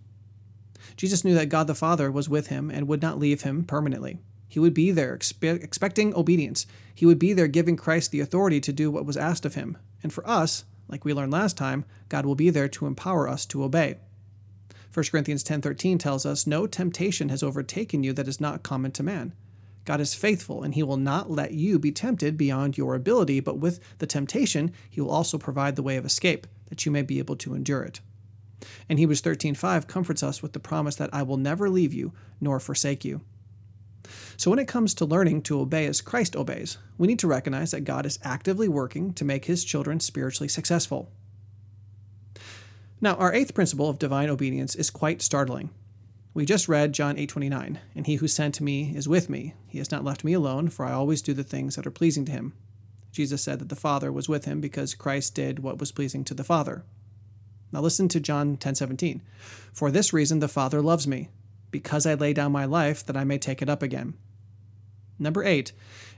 Jesus 0.98 1.24
knew 1.24 1.36
that 1.36 1.50
God 1.50 1.67
the 1.67 1.75
Father 1.75 2.12
was 2.12 2.27
with 2.27 2.48
him 2.48 2.69
and 2.69 2.88
would 2.88 3.01
not 3.01 3.19
leave 3.19 3.43
him 3.43 3.63
permanently. 3.63 4.19
He 4.48 4.60
would 4.60 4.74
be 4.74 4.91
there 4.91 5.15
expe- 5.15 5.63
expecting 5.63 6.13
obedience. 6.13 6.65
He 6.93 7.05
would 7.05 7.19
be 7.19 7.31
there 7.31 7.48
giving 7.48 7.77
Christ 7.77 8.12
the 8.12 8.19
authority 8.19 8.60
to 8.60 8.74
do 8.74 8.91
what 8.91 9.05
was 9.05 9.15
asked 9.15 9.45
of 9.45 9.55
him. 9.55 9.77
And 10.03 10.12
for 10.12 10.27
us, 10.27 10.65
like 10.88 11.05
we 11.05 11.13
learned 11.13 11.31
last 11.31 11.58
time, 11.58 11.86
God 12.10 12.25
will 12.25 12.36
be 12.36 12.50
there 12.50 12.67
to 12.70 12.86
empower 12.86 13.27
us 13.27 13.46
to 13.48 13.63
obey. 13.63 13.98
1 14.93 15.12
Corinthians 15.12 15.43
10:13 15.43 15.98
tells 15.98 16.25
us, 16.25 16.46
"No 16.46 16.67
temptation 16.67 17.29
has 17.29 17.41
overtaken 17.41 18.03
you 18.03 18.12
that 18.13 18.27
is 18.27 18.41
not 18.41 18.63
common 18.63 18.91
to 18.91 19.03
man. 19.03 19.34
God 19.86 20.01
is 20.01 20.13
faithful, 20.13 20.63
and 20.63 20.75
he 20.75 20.84
will 20.84 20.98
not 20.98 21.31
let 21.31 21.53
you 21.53 21.79
be 21.79 21.91
tempted 21.91 22.38
beyond 22.38 22.77
your 22.77 22.93
ability, 22.93 23.39
but 23.39 23.58
with 23.58 23.79
the 24.00 24.05
temptation, 24.05 24.72
he 24.89 25.01
will 25.01 25.10
also 25.10 25.38
provide 25.38 25.75
the 25.75 25.84
way 25.84 25.98
of 25.98 26.05
escape, 26.05 26.46
that 26.67 26.86
you 26.86 26.91
may 26.91 27.01
be 27.01 27.20
able 27.20 27.36
to 27.38 27.55
endure 27.55 27.84
it." 27.84 28.01
And 28.89 29.00
Hebrews 29.00 29.22
13:5 29.22 29.88
comforts 29.88 30.22
us 30.22 30.43
with 30.43 30.53
the 30.53 30.60
promise 30.60 30.96
that 30.98 31.13
I 31.13 31.24
will 31.24 31.38
never 31.38 31.70
leave 31.70 31.93
you 31.93 32.12
nor 32.39 32.60
forsake 32.60 33.05
you. 33.05 33.22
So, 34.38 34.50
when 34.50 34.60
it 34.60 34.67
comes 34.67 34.93
to 34.96 35.05
learning 35.05 35.43
to 35.43 35.60
obey 35.60 35.86
as 35.86 36.01
Christ 36.01 36.36
obeys, 36.36 36.77
we 36.98 37.08
need 37.08 37.20
to 37.20 37.27
recognize 37.27 37.72
that 37.72 37.81
God 37.81 38.05
is 38.05 38.20
actively 38.24 38.67
working 38.67 39.13
to 39.13 39.25
make 39.25 39.46
his 39.46 39.63
children 39.63 40.00
spiritually 40.00 40.48
successful. 40.48 41.12
Now, 43.00 43.15
our 43.15 43.34
eighth 43.34 43.53
principle 43.53 43.89
of 43.89 44.00
divine 44.00 44.29
obedience 44.29 44.75
is 44.75 44.89
quite 44.89 45.22
startling. 45.22 45.72
We 46.34 46.46
just 46.46 46.70
read 46.70 46.93
John 46.93 47.17
8:29, 47.17 47.79
and 47.96 48.08
he 48.08 48.15
who 48.15 48.27
sent 48.27 48.62
me 48.62 48.96
is 48.96 49.08
with 49.08 49.29
me. 49.29 49.53
He 49.67 49.79
has 49.79 49.91
not 49.91 50.05
left 50.05 50.24
me 50.24 50.34
alone, 50.34 50.70
for 50.70 50.86
I 50.86 50.93
always 50.93 51.22
do 51.22 51.34
the 51.34 51.43
things 51.43 51.75
that 51.75 51.86
are 51.86 51.91
pleasing 51.91 52.25
to 52.25 52.31
him. 52.31 52.53
Jesus 53.12 53.41
said 53.41 53.60
that 53.60 53.70
the 53.70 53.75
Father 53.75 54.12
was 54.12 54.29
with 54.29 54.46
him 54.46 54.62
because 54.62 54.96
Christ 54.96 55.36
did 55.36 55.60
what 55.60 55.79
was 55.79 55.91
pleasing 55.91 56.24
to 56.24 56.34
the 56.34 56.46
Father. 56.46 56.84
Now 57.74 57.81
listen 57.81 58.08
to 58.10 58.20
John 58.20 58.55
10:17. 58.55 59.22
For 59.74 59.91
this 59.91 60.13
reason 60.13 60.39
the 60.39 60.48
Father 60.48 60.81
loves 60.81 61.08
me, 61.08 61.27
because 61.71 62.05
I 62.05 62.13
lay 62.13 62.33
down 62.33 62.51
my 62.51 62.65
life 62.65 63.05
that 63.05 63.17
I 63.17 63.23
may 63.23 63.37
take 63.37 63.61
it 63.61 63.69
up 63.69 63.81
again. 63.81 64.13
Number 65.17 65.43
8. 65.43 65.71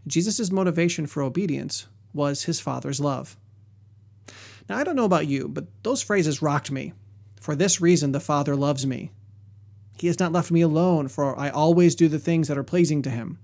Jesus' 0.06 0.52
motivation 0.52 1.06
for 1.06 1.22
obedience 1.24 1.88
was 2.14 2.44
his 2.44 2.60
Father's 2.60 3.00
love. 3.00 3.38
Now, 4.68 4.78
I 4.78 4.84
don't 4.84 4.96
know 4.96 5.06
about 5.06 5.28
you, 5.28 5.48
but 5.48 5.68
those 5.84 6.02
phrases 6.02 6.42
rocked 6.42 6.72
me. 6.72 6.94
For 7.40 7.56
this 7.56 7.82
reason, 7.82 8.12
the 8.12 8.20
Father 8.20 8.56
loves 8.56 8.86
me. 8.86 9.12
He 9.98 10.08
has 10.08 10.20
not 10.20 10.32
left 10.32 10.52
me 10.52 10.62
alone, 10.62 11.08
for 11.08 11.38
I 11.38 11.50
always 11.50 11.96
do 11.96 12.08
the 12.08 12.20
things 12.20 12.48
that 12.48 12.58
are 12.58 12.64
pleasing 12.64 13.02
to 13.04 13.10
him. 13.10 13.40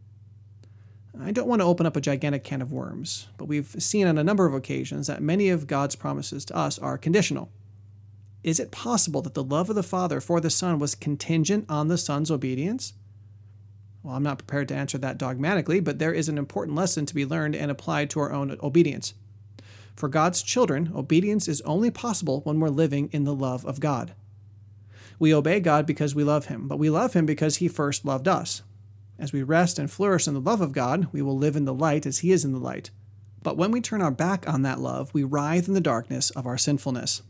I 1.22 1.32
don't 1.32 1.48
want 1.48 1.62
to 1.62 1.65
open 1.65 1.86
up 1.86 1.98
a 1.98 2.02
gigantic 2.02 2.45
can 2.45 2.62
of 2.62 2.72
worms, 2.72 3.28
but 3.38 3.45
we've 3.45 3.76
seen 3.78 4.08
on 4.08 4.17
a 4.17 4.24
number 4.24 4.45
of 4.45 4.54
occasions 4.54 5.08
that 5.08 5.22
many 5.22 5.50
of 5.50 5.67
God's 5.67 5.95
promises 5.98 6.45
to 6.45 6.56
us 6.56 6.80
are 6.80 6.98
conditional. 6.98 7.52
Is 8.43 8.60
it 8.60 8.71
possible 8.71 9.21
that 9.23 9.34
the 9.34 9.43
love 9.43 9.69
of 9.69 9.75
the 9.75 9.84
Father 9.84 10.21
for 10.21 10.39
the 10.39 10.49
Son 10.49 10.80
was 10.80 10.95
contingent 10.95 11.65
on 11.67 11.88
the 11.88 11.97
Son's 11.97 12.32
obedience? 12.32 12.93
Well, 14.02 14.15
I'm 14.15 14.23
not 14.23 14.38
prepared 14.38 14.69
to 14.69 14.75
answer 14.75 14.97
that 14.99 15.17
dogmatically, 15.17 15.82
but 15.82 15.99
there 15.99 16.13
is 16.13 16.30
an 16.30 16.38
important 16.38 16.78
lesson 16.78 17.06
to 17.06 17.15
be 17.15 17.25
learned 17.25 17.56
and 17.56 17.69
applied 17.69 18.10
to 18.12 18.19
our 18.21 18.32
own 18.32 18.58
obedience. 18.63 19.13
For 19.95 20.08
God's 20.08 20.41
children, 20.41 20.93
obedience 20.95 21.49
is 21.49 21.60
only 21.62 21.91
possible 21.91 22.39
when 22.45 22.62
we're 22.62 22.69
living 22.69 23.10
in 23.12 23.25
the 23.25 23.36
love 23.36 23.65
of 23.65 23.82
God. 23.82 24.13
We 25.19 25.34
obey 25.36 25.60
God 25.60 25.86
because 25.86 26.15
we 26.15 26.23
love 26.23 26.45
Him, 26.45 26.69
but 26.69 26.80
we 26.80 26.89
love 26.89 27.12
Him 27.12 27.25
because 27.25 27.58
He 27.58 27.67
first 27.67 28.06
loved 28.06 28.30
us. 28.30 28.62
As 29.19 29.34
we 29.34 29.43
rest 29.43 29.78
and 29.78 29.91
flourish 29.91 30.30
in 30.30 30.34
the 30.34 30.39
love 30.39 30.62
of 30.62 30.71
God, 30.71 31.10
we 31.12 31.21
will 31.21 31.38
live 31.38 31.58
in 31.58 31.65
the 31.65 31.73
light 31.73 32.06
as 32.06 32.19
He 32.19 32.32
is 32.32 32.45
in 32.45 32.54
the 32.54 32.60
light. 32.60 32.91
But 33.43 33.58
when 33.58 33.71
we 33.71 33.82
turn 33.82 34.02
our 34.02 34.12
back 34.12 34.47
on 34.47 34.62
that 34.62 34.80
love, 34.80 35.13
we 35.13 35.25
writhe 35.25 35.67
in 35.67 35.73
the 35.73 35.82
darkness 35.82 36.30
of 36.30 36.47
our 36.47 36.58
sinfulness. 36.58 37.21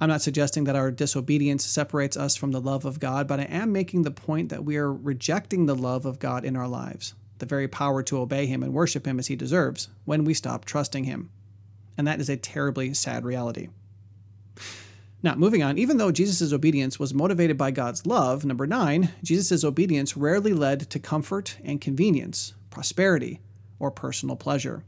I'm 0.00 0.08
not 0.08 0.22
suggesting 0.22 0.64
that 0.64 0.76
our 0.76 0.90
disobedience 0.90 1.64
separates 1.64 2.16
us 2.16 2.36
from 2.36 2.52
the 2.52 2.60
love 2.60 2.84
of 2.84 3.00
God, 3.00 3.28
but 3.28 3.40
I 3.40 3.44
am 3.44 3.72
making 3.72 4.02
the 4.02 4.10
point 4.10 4.48
that 4.48 4.64
we 4.64 4.76
are 4.76 4.92
rejecting 4.92 5.66
the 5.66 5.76
love 5.76 6.06
of 6.06 6.18
God 6.18 6.44
in 6.44 6.56
our 6.56 6.68
lives, 6.68 7.14
the 7.38 7.46
very 7.46 7.68
power 7.68 8.02
to 8.04 8.18
obey 8.18 8.46
Him 8.46 8.62
and 8.62 8.74
worship 8.74 9.06
Him 9.06 9.18
as 9.18 9.28
He 9.28 9.36
deserves, 9.36 9.88
when 10.04 10.24
we 10.24 10.34
stop 10.34 10.64
trusting 10.64 11.04
Him 11.04 11.30
and 12.00 12.06
that 12.06 12.18
is 12.18 12.30
a 12.30 12.36
terribly 12.38 12.94
sad 12.94 13.26
reality. 13.26 13.68
Now, 15.22 15.34
moving 15.34 15.62
on, 15.62 15.76
even 15.76 15.98
though 15.98 16.10
Jesus' 16.10 16.50
obedience 16.50 16.98
was 16.98 17.12
motivated 17.12 17.58
by 17.58 17.72
God's 17.72 18.06
love, 18.06 18.46
number 18.46 18.66
nine, 18.66 19.10
Jesus' 19.22 19.64
obedience 19.64 20.16
rarely 20.16 20.54
led 20.54 20.88
to 20.88 20.98
comfort 20.98 21.58
and 21.62 21.78
convenience, 21.78 22.54
prosperity, 22.70 23.42
or 23.78 23.90
personal 23.90 24.34
pleasure. 24.34 24.82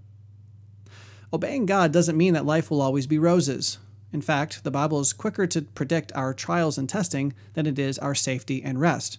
Obeying 1.35 1.67
God 1.67 1.93
doesn't 1.93 2.17
mean 2.17 2.33
that 2.33 2.47
life 2.47 2.71
will 2.71 2.81
always 2.81 3.07
be 3.07 3.19
roses. 3.19 3.77
In 4.13 4.21
fact, 4.21 4.63
the 4.63 4.71
Bible 4.71 5.01
is 5.01 5.13
quicker 5.13 5.47
to 5.47 5.63
predict 5.63 6.13
our 6.15 6.35
trials 6.35 6.77
and 6.77 6.89
testing 6.89 7.33
than 7.55 7.67
it 7.67 7.79
is 7.79 7.99
our 7.99 8.15
safety 8.15 8.63
and 8.63 8.81
rest. 8.81 9.19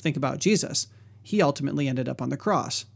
Think 0.00 0.16
about 0.16 0.38
Jesus. 0.38 0.86
He 1.22 1.42
ultimately 1.42 1.88
ended 1.88 2.08
up 2.08 2.22
on 2.22 2.30
the 2.30 2.36
cross. 2.36 2.86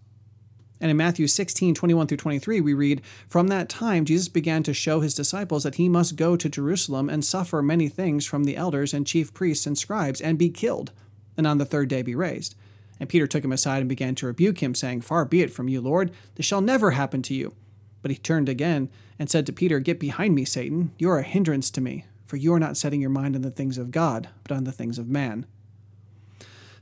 And 0.80 0.90
in 0.90 0.96
Matthew 0.96 1.26
16, 1.26 1.74
21 1.74 2.06
through 2.06 2.16
23, 2.16 2.60
we 2.62 2.72
read, 2.72 3.02
From 3.28 3.48
that 3.48 3.68
time 3.68 4.06
Jesus 4.06 4.28
began 4.28 4.62
to 4.62 4.72
show 4.72 5.00
his 5.00 5.14
disciples 5.14 5.62
that 5.64 5.74
he 5.74 5.90
must 5.90 6.16
go 6.16 6.36
to 6.36 6.48
Jerusalem 6.48 7.10
and 7.10 7.22
suffer 7.22 7.60
many 7.60 7.88
things 7.88 8.24
from 8.24 8.44
the 8.44 8.56
elders 8.56 8.94
and 8.94 9.06
chief 9.06 9.34
priests 9.34 9.66
and 9.66 9.76
scribes, 9.76 10.22
and 10.22 10.38
be 10.38 10.48
killed, 10.48 10.92
and 11.36 11.46
on 11.46 11.58
the 11.58 11.66
third 11.66 11.88
day 11.88 12.00
be 12.00 12.14
raised. 12.14 12.54
And 12.98 13.10
Peter 13.10 13.26
took 13.26 13.44
him 13.44 13.52
aside 13.52 13.80
and 13.80 13.88
began 13.88 14.14
to 14.16 14.26
rebuke 14.26 14.62
him, 14.62 14.74
saying, 14.74 15.02
Far 15.02 15.26
be 15.26 15.42
it 15.42 15.52
from 15.52 15.68
you, 15.68 15.82
Lord, 15.82 16.12
this 16.36 16.46
shall 16.46 16.62
never 16.62 16.92
happen 16.92 17.20
to 17.22 17.34
you. 17.34 17.54
But 18.02 18.10
he 18.10 18.16
turned 18.16 18.48
again 18.48 18.88
and 19.18 19.28
said 19.28 19.46
to 19.46 19.52
Peter, 19.52 19.78
Get 19.80 20.00
behind 20.00 20.34
me, 20.34 20.44
Satan, 20.44 20.92
you 20.98 21.10
are 21.10 21.18
a 21.18 21.22
hindrance 21.22 21.70
to 21.72 21.80
me, 21.80 22.04
for 22.26 22.36
you 22.36 22.54
are 22.54 22.60
not 22.60 22.76
setting 22.76 23.00
your 23.00 23.10
mind 23.10 23.36
on 23.36 23.42
the 23.42 23.50
things 23.50 23.78
of 23.78 23.90
God, 23.90 24.28
but 24.42 24.54
on 24.54 24.64
the 24.64 24.72
things 24.72 24.98
of 24.98 25.08
man. 25.08 25.46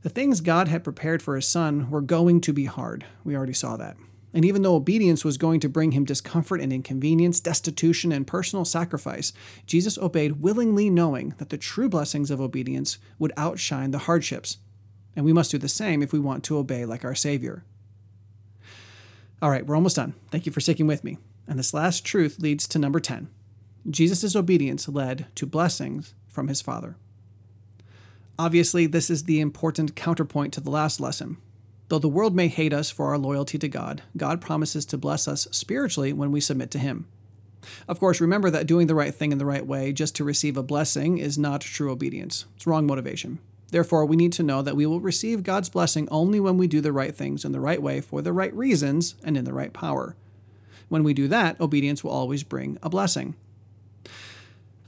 The 0.03 0.09
things 0.09 0.41
God 0.41 0.69
had 0.69 0.85
prepared 0.85 1.23
for 1.23 1.35
his 1.35 1.49
son 1.49 1.91
were 1.91 2.01
going 2.01 2.41
to 2.43 2.53
be 2.53 2.67
hard. 2.67 3.05
We 3.25 3.37
already 3.37 3.53
saw 3.53 3.77
that. 3.77 3.97
And 4.33 4.45
even 4.45 4.63
though 4.63 4.77
obedience 4.77 5.25
was 5.25 5.39
going 5.39 5.59
to 5.61 5.69
bring 5.69 5.93
him 5.93 6.05
discomfort 6.05 6.61
and 6.61 6.73
inconvenience, 6.73 7.41
destitution, 7.41 8.13
and 8.13 8.27
personal 8.27 8.65
sacrifice, 8.65 9.33
Jesus 9.67 9.99
obeyed 9.99 10.43
willingly, 10.43 10.91
knowing 10.91 11.35
that 11.39 11.49
the 11.49 11.59
true 11.59 11.89
blessings 11.89 12.31
of 12.31 12.41
obedience 12.41 12.99
would 13.19 13.33
outshine 13.37 13.91
the 13.91 13.99
hardships. 13.99 14.59
And 15.17 15.25
we 15.25 15.33
must 15.33 15.51
do 15.51 15.59
the 15.59 15.69
same 15.69 16.03
if 16.03 16.13
we 16.13 16.19
want 16.19 16.45
to 16.45 16.59
obey 16.59 16.85
like 16.85 17.05
our 17.05 17.15
Savior. 17.15 17.65
All 19.41 19.51
right, 19.51 19.65
we're 19.65 19.77
almost 19.77 19.97
done. 19.97 20.15
Thank 20.31 20.47
you 20.47 20.53
for 20.53 20.61
sticking 20.61 20.87
with 20.87 21.05
me. 21.05 21.19
And 21.47 21.59
this 21.59 21.73
last 21.73 22.05
truth 22.05 22.41
leads 22.41 22.67
to 22.69 22.79
number 22.79 22.99
10. 22.99 23.29
Jesus' 23.89 24.35
obedience 24.35 24.89
led 24.89 25.27
to 25.37 25.47
blessings 25.47 26.15
from 26.27 26.49
his 26.49 26.61
Father. 26.61 26.97
Obviously, 28.39 28.87
this 28.87 29.11
is 29.11 29.25
the 29.25 29.41
important 29.41 29.95
counterpoint 29.95 30.53
to 30.55 30.61
the 30.61 30.71
last 30.71 31.01
lesson. 31.01 31.39
Though 31.89 31.99
the 31.99 32.09
world 32.09 32.35
may 32.35 32.49
hate 32.49 32.73
us 32.73 32.91
for 32.91 33.07
our 33.07 33.19
loyalty 33.19 33.59
to 33.59 33.69
God, 33.69 34.03
God 34.17 34.41
promises 34.41 34.85
to 34.87 34.99
bless 34.99 35.27
us 35.27 35.49
spiritually 35.51 36.13
when 36.13 36.33
we 36.33 36.41
submit 36.41 36.71
to 36.73 36.79
Him. 36.79 37.07
Of 37.87 37.99
course, 37.99 38.21
remember 38.21 38.51
that 38.51 38.67
doing 38.67 38.87
the 38.89 38.95
right 38.95 39.15
thing 39.15 39.33
in 39.33 39.39
the 39.39 39.47
right 39.47 39.67
way 39.67 39.93
just 39.93 40.15
to 40.17 40.25
receive 40.25 40.57
a 40.57 40.63
blessing 40.63 41.19
is 41.19 41.39
not 41.39 41.61
true 41.61 41.91
obedience. 41.91 42.45
It's 42.57 42.67
wrong 42.67 42.87
motivation. 42.87 43.39
Therefore, 43.71 44.07
we 44.07 44.17
need 44.17 44.33
to 44.35 44.43
know 44.43 44.63
that 44.63 44.77
we 44.77 44.87
will 44.87 45.01
receive 45.01 45.43
God's 45.43 45.69
blessing 45.69 46.09
only 46.11 46.41
when 46.41 46.57
we 46.57 46.67
do 46.67 46.81
the 46.81 46.93
right 46.93 47.15
things 47.15 47.45
in 47.45 47.53
the 47.53 47.61
right 47.61 47.83
way 47.83 48.01
for 48.01 48.23
the 48.23 48.33
right 48.33 48.55
reasons 48.55 49.15
and 49.23 49.37
in 49.37 49.45
the 49.45 49.53
right 49.53 49.73
power. 49.73 50.17
When 50.89 51.05
we 51.05 51.13
do 51.13 51.29
that, 51.29 51.61
obedience 51.61 52.03
will 52.03 52.11
always 52.11 52.43
bring 52.43 52.79
a 52.83 52.89
blessing. 52.89 53.35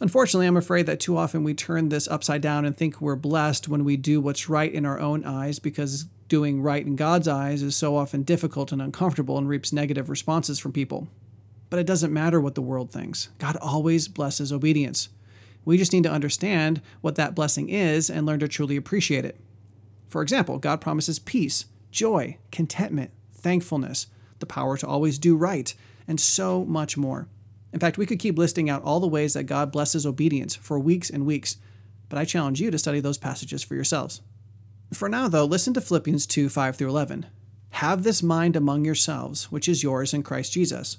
Unfortunately, 0.03 0.47
I'm 0.47 0.57
afraid 0.57 0.87
that 0.87 0.99
too 0.99 1.19
often 1.19 1.45
we 1.45 1.53
turn 1.53 1.91
this 1.91 2.09
upside 2.09 2.41
down 2.41 2.65
and 2.65 2.75
think 2.75 3.01
we're 3.01 3.17
blessed 3.17 3.69
when 3.69 3.85
we 3.85 3.99
do 3.99 4.19
what's 4.19 4.49
right 4.49 4.73
in 4.73 4.87
our 4.87 4.99
own 4.99 5.27
eyes 5.27 5.59
because 5.59 6.07
doing 6.29 6.63
right 6.63 6.87
in 6.87 6.97
God's 6.97 7.29
eyes 7.29 7.63
is 7.63 7.77
so 7.77 7.97
often 7.97 8.23
difficult 8.23 8.73
and 8.73 8.81
uncomfortable 8.81 9.37
and 9.37 9.47
reaps 9.47 9.75
negative 9.75 10.09
responses 10.09 10.59
from 10.59 10.73
people. 10.73 11.09
But 11.69 11.81
it 11.81 11.87
doesn't 11.87 12.15
matter 12.15 12.41
what 12.41 12.55
the 12.55 12.63
world 12.63 12.91
thinks. 12.91 13.29
God 13.39 13.57
always 13.57 14.09
blesses 14.09 14.53
obedience. 14.53 15.11
We 15.65 15.77
just 15.77 15.93
need 15.93 16.05
to 16.05 16.13
understand 16.13 16.81
what 17.01 17.17
that 17.17 17.35
blessing 17.35 17.69
is 17.69 18.11
and 18.11 18.27
learn 18.27 18.41
to 18.41 18.49
truly 18.49 18.77
appreciate 18.77 19.25
it. 19.25 19.39
For 20.09 20.23
example, 20.23 20.59
God 20.59 20.81
promises 20.81 21.19
peace, 21.19 21.67
joy, 21.91 22.39
contentment, 22.51 23.11
thankfulness, 23.33 24.07
the 24.39 24.47
power 24.47 24.77
to 24.77 24.87
always 24.87 25.19
do 25.19 25.37
right, 25.37 25.73
and 26.09 26.21
so 26.21 26.65
much 26.65 26.97
more. 26.97 27.29
In 27.73 27.79
fact, 27.79 27.99
we 27.99 28.07
could 28.07 28.19
keep 28.19 28.39
listing 28.39 28.69
out 28.69 28.83
all 28.83 29.01
the 29.01 29.07
ways 29.07 29.35
that 29.35 29.45
God 29.45 29.71
blesses 29.71 30.05
obedience 30.05 30.57
for 30.57 30.79
weeks 30.79 31.11
and 31.11 31.25
weeks, 31.25 31.57
but 32.09 32.19
I 32.19 32.25
challenge 32.25 32.61
you 32.61 32.71
to 32.71 32.79
study 32.79 33.01
those 33.01 33.19
passages 33.19 33.63
for 33.63 33.75
yourselves. 33.75 34.21
For 34.93 35.09
now, 35.09 35.29
though, 35.29 35.45
listen 35.45 35.73
to 35.75 35.81
Philippians 35.81 36.27
2 36.27 36.49
5 36.49 36.77
through 36.77 36.89
11. 36.89 37.27
Have 37.71 38.03
this 38.03 38.23
mind 38.23 38.57
among 38.57 38.85
yourselves, 38.85 39.53
which 39.53 39.69
is 39.69 39.85
yours 39.85 40.13
in 40.13 40.25
Christ 40.25 40.53
Jesus, 40.53 40.99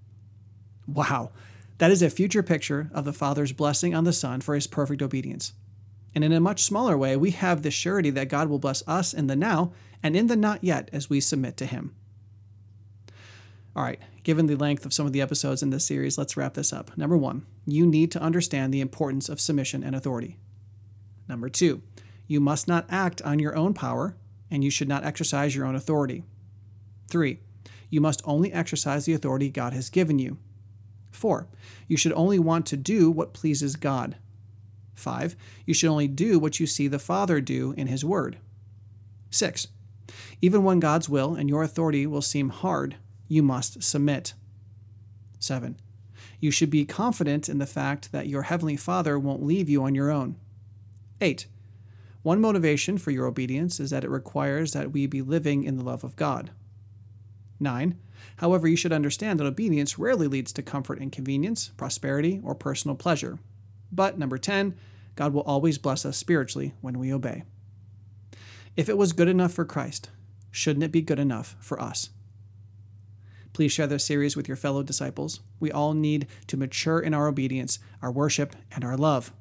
Wow, 0.93 1.31
that 1.77 1.91
is 1.91 2.01
a 2.01 2.09
future 2.09 2.43
picture 2.43 2.89
of 2.93 3.05
the 3.05 3.13
Father's 3.13 3.53
blessing 3.53 3.95
on 3.95 4.03
the 4.03 4.13
Son 4.13 4.41
for 4.41 4.55
his 4.55 4.67
perfect 4.67 5.01
obedience. 5.01 5.53
And 6.13 6.23
in 6.23 6.33
a 6.33 6.39
much 6.41 6.63
smaller 6.63 6.97
way, 6.97 7.15
we 7.15 7.31
have 7.31 7.61
the 7.61 7.71
surety 7.71 8.09
that 8.09 8.27
God 8.27 8.49
will 8.49 8.59
bless 8.59 8.85
us 8.87 9.13
in 9.13 9.27
the 9.27 9.35
now 9.35 9.71
and 10.03 10.15
in 10.15 10.27
the 10.27 10.35
not 10.35 10.63
yet 10.63 10.89
as 10.91 11.09
we 11.09 11.21
submit 11.21 11.55
to 11.57 11.65
him. 11.65 11.95
All 13.73 13.83
right, 13.83 13.99
given 14.23 14.47
the 14.47 14.57
length 14.57 14.85
of 14.85 14.93
some 14.93 15.05
of 15.05 15.13
the 15.13 15.21
episodes 15.21 15.63
in 15.63 15.69
this 15.69 15.85
series, 15.85 16.17
let's 16.17 16.35
wrap 16.35 16.55
this 16.55 16.73
up. 16.73 16.97
Number 16.97 17.15
one, 17.15 17.45
you 17.65 17.85
need 17.85 18.11
to 18.11 18.21
understand 18.21 18.73
the 18.73 18.81
importance 18.81 19.29
of 19.29 19.39
submission 19.39 19.81
and 19.83 19.95
authority. 19.95 20.37
Number 21.29 21.47
two, 21.47 21.81
you 22.27 22.41
must 22.41 22.67
not 22.67 22.85
act 22.89 23.21
on 23.21 23.39
your 23.39 23.55
own 23.55 23.73
power, 23.73 24.17
and 24.49 24.61
you 24.63 24.69
should 24.69 24.89
not 24.89 25.05
exercise 25.05 25.55
your 25.55 25.65
own 25.65 25.75
authority. 25.75 26.23
Three, 27.07 27.39
you 27.89 28.01
must 28.01 28.21
only 28.25 28.51
exercise 28.51 29.05
the 29.05 29.13
authority 29.13 29.49
God 29.49 29.71
has 29.71 29.89
given 29.89 30.19
you. 30.19 30.37
Four, 31.11 31.47
you 31.87 31.97
should 31.97 32.13
only 32.13 32.39
want 32.39 32.65
to 32.67 32.77
do 32.77 33.11
what 33.11 33.33
pleases 33.33 33.75
God. 33.75 34.15
Five, 34.95 35.35
you 35.65 35.73
should 35.73 35.89
only 35.89 36.07
do 36.07 36.39
what 36.39 36.59
you 36.59 36.67
see 36.67 36.87
the 36.87 36.99
Father 36.99 37.41
do 37.41 37.73
in 37.77 37.87
His 37.87 38.05
Word. 38.05 38.37
Six, 39.29 39.67
even 40.41 40.63
when 40.63 40.79
God's 40.79 41.09
will 41.09 41.35
and 41.35 41.49
your 41.49 41.63
authority 41.63 42.05
will 42.05 42.21
seem 42.21 42.49
hard, 42.49 42.95
you 43.27 43.43
must 43.43 43.83
submit. 43.83 44.33
7. 45.39 45.79
You 46.39 46.51
should 46.51 46.69
be 46.69 46.85
confident 46.85 47.49
in 47.49 47.57
the 47.57 47.65
fact 47.65 48.11
that 48.11 48.27
your 48.27 48.43
Heavenly 48.43 48.77
Father 48.77 49.17
won't 49.17 49.43
leave 49.43 49.69
you 49.69 49.83
on 49.83 49.95
your 49.95 50.11
own. 50.11 50.35
8. 51.19 51.47
One 52.23 52.41
motivation 52.41 52.97
for 52.97 53.11
your 53.11 53.25
obedience 53.25 53.79
is 53.79 53.89
that 53.89 54.03
it 54.03 54.09
requires 54.09 54.73
that 54.73 54.91
we 54.91 55.07
be 55.07 55.21
living 55.21 55.63
in 55.63 55.77
the 55.77 55.83
love 55.83 56.03
of 56.03 56.15
God. 56.15 56.51
9. 57.61 57.97
However, 58.37 58.67
you 58.67 58.75
should 58.75 58.93
understand 58.93 59.39
that 59.39 59.45
obedience 59.45 59.99
rarely 59.99 60.27
leads 60.27 60.51
to 60.53 60.61
comfort 60.61 60.99
and 60.99 61.11
convenience, 61.11 61.69
prosperity, 61.77 62.39
or 62.43 62.55
personal 62.55 62.95
pleasure. 62.95 63.39
But, 63.91 64.17
number 64.17 64.37
10, 64.37 64.75
God 65.15 65.33
will 65.33 65.41
always 65.41 65.77
bless 65.77 66.05
us 66.05 66.17
spiritually 66.17 66.73
when 66.81 66.99
we 66.99 67.13
obey. 67.13 67.43
If 68.75 68.89
it 68.89 68.97
was 68.97 69.13
good 69.13 69.27
enough 69.27 69.53
for 69.53 69.65
Christ, 69.65 70.09
shouldn't 70.49 70.83
it 70.83 70.91
be 70.91 71.01
good 71.01 71.19
enough 71.19 71.55
for 71.59 71.79
us? 71.81 72.09
Please 73.53 73.71
share 73.71 73.87
this 73.87 74.05
series 74.05 74.37
with 74.37 74.47
your 74.47 74.55
fellow 74.55 74.81
disciples. 74.81 75.41
We 75.59 75.71
all 75.71 75.93
need 75.93 76.27
to 76.47 76.57
mature 76.57 76.99
in 76.99 77.13
our 77.13 77.27
obedience, 77.27 77.79
our 78.01 78.11
worship, 78.11 78.55
and 78.71 78.85
our 78.85 78.95
love. 78.95 79.33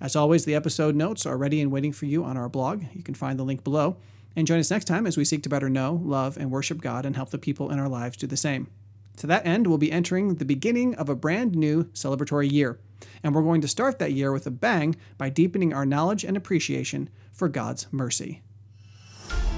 As 0.00 0.16
always, 0.16 0.46
the 0.46 0.54
episode 0.54 0.96
notes 0.96 1.26
are 1.26 1.36
ready 1.36 1.60
and 1.60 1.70
waiting 1.70 1.92
for 1.92 2.06
you 2.06 2.24
on 2.24 2.38
our 2.38 2.48
blog. 2.48 2.84
You 2.94 3.02
can 3.02 3.14
find 3.14 3.38
the 3.38 3.44
link 3.44 3.62
below. 3.62 3.98
And 4.36 4.46
join 4.46 4.60
us 4.60 4.70
next 4.70 4.86
time 4.86 5.06
as 5.06 5.16
we 5.16 5.24
seek 5.24 5.42
to 5.42 5.48
better 5.48 5.68
know, 5.68 6.00
love, 6.04 6.36
and 6.36 6.50
worship 6.50 6.80
God 6.80 7.04
and 7.04 7.16
help 7.16 7.30
the 7.30 7.38
people 7.38 7.70
in 7.70 7.78
our 7.78 7.88
lives 7.88 8.16
do 8.16 8.26
the 8.26 8.36
same. 8.36 8.68
To 9.16 9.26
that 9.26 9.46
end, 9.46 9.66
we'll 9.66 9.78
be 9.78 9.92
entering 9.92 10.36
the 10.36 10.44
beginning 10.44 10.94
of 10.94 11.08
a 11.08 11.16
brand 11.16 11.54
new 11.54 11.84
celebratory 11.92 12.50
year. 12.50 12.78
And 13.22 13.34
we're 13.34 13.42
going 13.42 13.60
to 13.60 13.68
start 13.68 13.98
that 13.98 14.12
year 14.12 14.32
with 14.32 14.46
a 14.46 14.50
bang 14.50 14.96
by 15.18 15.28
deepening 15.28 15.74
our 15.74 15.84
knowledge 15.84 16.24
and 16.24 16.36
appreciation 16.36 17.10
for 17.32 17.48
God's 17.48 17.86
mercy. 17.90 18.42